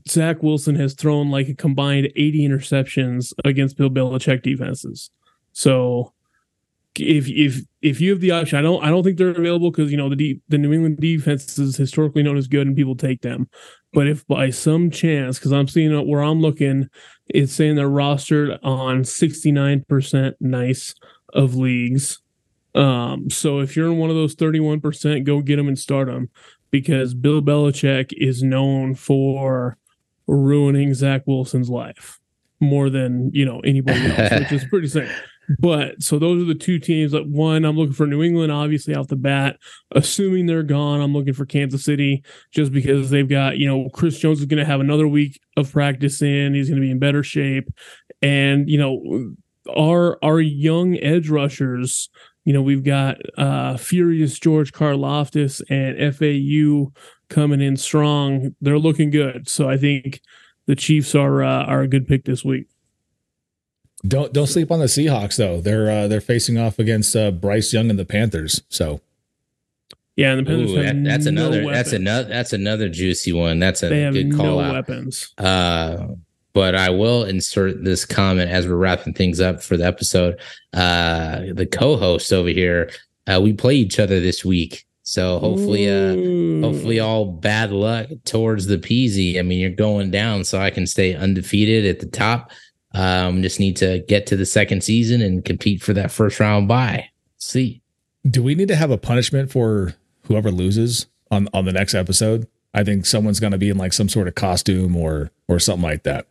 [0.08, 5.10] Zach Wilson has thrown like a combined 80 interceptions against Bill Belichick defenses.
[5.52, 6.12] So
[6.98, 9.90] if if if you have the option, I don't I don't think they're available because
[9.90, 13.22] you know the the New England defense is historically known as good and people take
[13.22, 13.48] them.
[13.92, 16.88] But if by some chance, because I'm seeing where I'm looking,
[17.28, 20.94] it's saying they're rostered on 69% nice
[21.32, 22.20] of leagues.
[22.74, 26.28] Um, so if you're in one of those 31%, go get them and start them
[26.72, 29.78] because Bill Belichick is known for
[30.26, 32.18] ruining Zach Wilson's life
[32.60, 35.08] more than you know anybody else, which is pretty sick.
[35.58, 37.12] But so those are the two teams.
[37.12, 39.56] That one, I'm looking for New England, obviously off the bat.
[39.92, 42.22] Assuming they're gone, I'm looking for Kansas City
[42.52, 45.72] just because they've got you know Chris Jones is going to have another week of
[45.72, 46.54] practice in.
[46.54, 47.68] He's going to be in better shape,
[48.22, 49.34] and you know
[49.76, 52.08] our our young edge rushers.
[52.44, 56.92] You know we've got uh, Furious George Karlaftis and FAU
[57.28, 58.54] coming in strong.
[58.60, 59.48] They're looking good.
[59.48, 60.20] So I think
[60.66, 62.66] the Chiefs are uh, are a good pick this week.
[64.06, 65.60] Don't don't sleep on the Seahawks though.
[65.60, 68.62] They're uh, they're facing off against uh, Bryce Young and the Panthers.
[68.68, 69.00] So
[70.16, 71.76] yeah, and the Panthers Ooh, that, that's no another weapons.
[71.76, 73.58] that's another that's another juicy one.
[73.58, 74.74] That's a they have good call no out.
[74.74, 75.32] Weapons.
[75.38, 76.08] Uh,
[76.52, 80.38] but I will insert this comment as we're wrapping things up for the episode.
[80.72, 82.90] Uh, the co-host over here,
[83.26, 84.86] uh, we play each other this week.
[85.02, 89.38] So hopefully, uh, hopefully all bad luck towards the Peasy.
[89.38, 92.52] I mean, you're going down, so I can stay undefeated at the top.
[92.94, 96.68] Um, just need to get to the second season and compete for that first round
[96.68, 97.10] bye.
[97.38, 97.82] See.
[98.26, 102.46] Do we need to have a punishment for whoever loses on on the next episode?
[102.72, 105.82] I think someone's going to be in like some sort of costume or or something
[105.82, 106.26] like that.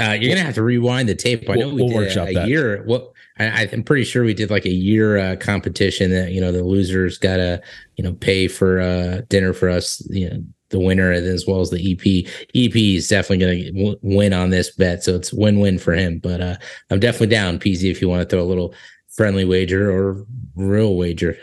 [0.00, 1.50] Uh, you're gonna have to rewind the tape.
[1.50, 2.82] I know we'll, we we'll did a, a year.
[2.84, 6.52] What I, am pretty sure we did like a year uh, competition that you know
[6.52, 7.60] the losers gotta
[7.96, 10.00] you know pay for uh, dinner for us.
[10.08, 12.26] You know the winner as well as the EP.
[12.54, 16.18] EP is definitely gonna win on this bet, so it's win win for him.
[16.18, 16.56] But uh,
[16.90, 18.74] I'm definitely down, PZ, if you want to throw a little
[19.08, 21.36] friendly wager or real wager.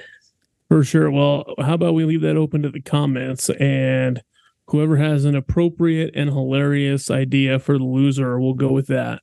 [0.70, 1.12] For sure.
[1.12, 4.22] Well, how about we leave that open to the comments and
[4.68, 9.22] Whoever has an appropriate and hilarious idea for the loser we'll go with that.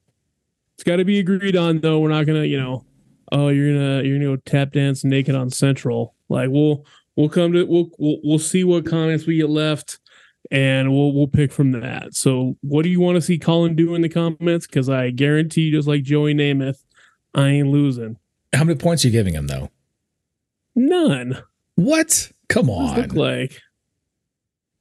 [0.74, 1.98] It's got to be agreed on, though.
[1.98, 2.84] We're not gonna, you know,
[3.32, 6.14] oh, you're gonna you're gonna go tap dance naked on Central.
[6.28, 6.86] Like we'll
[7.16, 9.98] we'll come to we'll we'll, we'll see what comments we get left,
[10.50, 12.14] and we'll we'll pick from that.
[12.14, 14.66] So, what do you want to see Collin do in the comments?
[14.66, 16.82] Because I guarantee, just like Joey Namath,
[17.34, 18.16] I ain't losing.
[18.52, 19.70] How many points are you giving him though?
[20.74, 21.42] None.
[21.74, 22.32] What?
[22.48, 23.00] Come on.
[23.00, 23.60] look like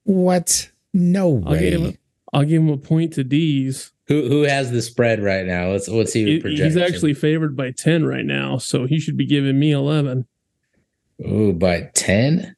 [0.03, 0.71] what?
[0.93, 1.43] No way.
[1.45, 1.97] I'll give, him,
[2.34, 3.91] I'll give him a point to D's.
[4.07, 5.69] Who who has the spread right now?
[5.69, 6.38] Let's let's see.
[6.38, 10.27] It, he's actually favored by ten right now, so he should be giving me eleven.
[11.24, 12.55] Oh, by ten.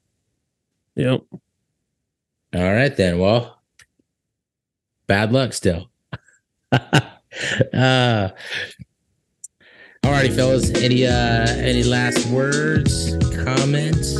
[0.95, 1.21] Yep.
[2.55, 3.19] All right then.
[3.19, 3.61] Well,
[5.07, 5.89] bad luck still.
[6.71, 8.29] uh
[10.03, 10.69] all righty, fellas.
[10.71, 14.15] Any uh any last words, comments?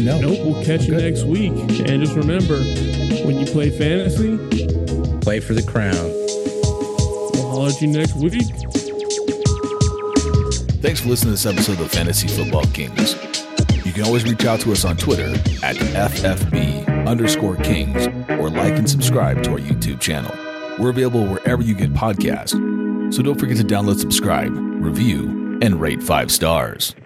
[0.00, 0.20] No.
[0.20, 0.38] Nope.
[0.44, 1.52] We'll catch you next week.
[1.52, 2.56] And just remember,
[3.24, 4.36] when you play fantasy,
[5.20, 5.94] play for the crown.
[7.34, 8.50] We'll holler at you next week.
[10.82, 13.14] Thanks for listening to this episode of Fantasy Football Kings.
[13.86, 15.28] You can always reach out to us on Twitter
[15.64, 18.08] at FFB underscore Kings
[18.40, 20.34] or like and subscribe to our YouTube channel.
[20.80, 23.14] We're available wherever you get podcasts.
[23.14, 26.96] So don't forget to download, subscribe, review, and rate five stars.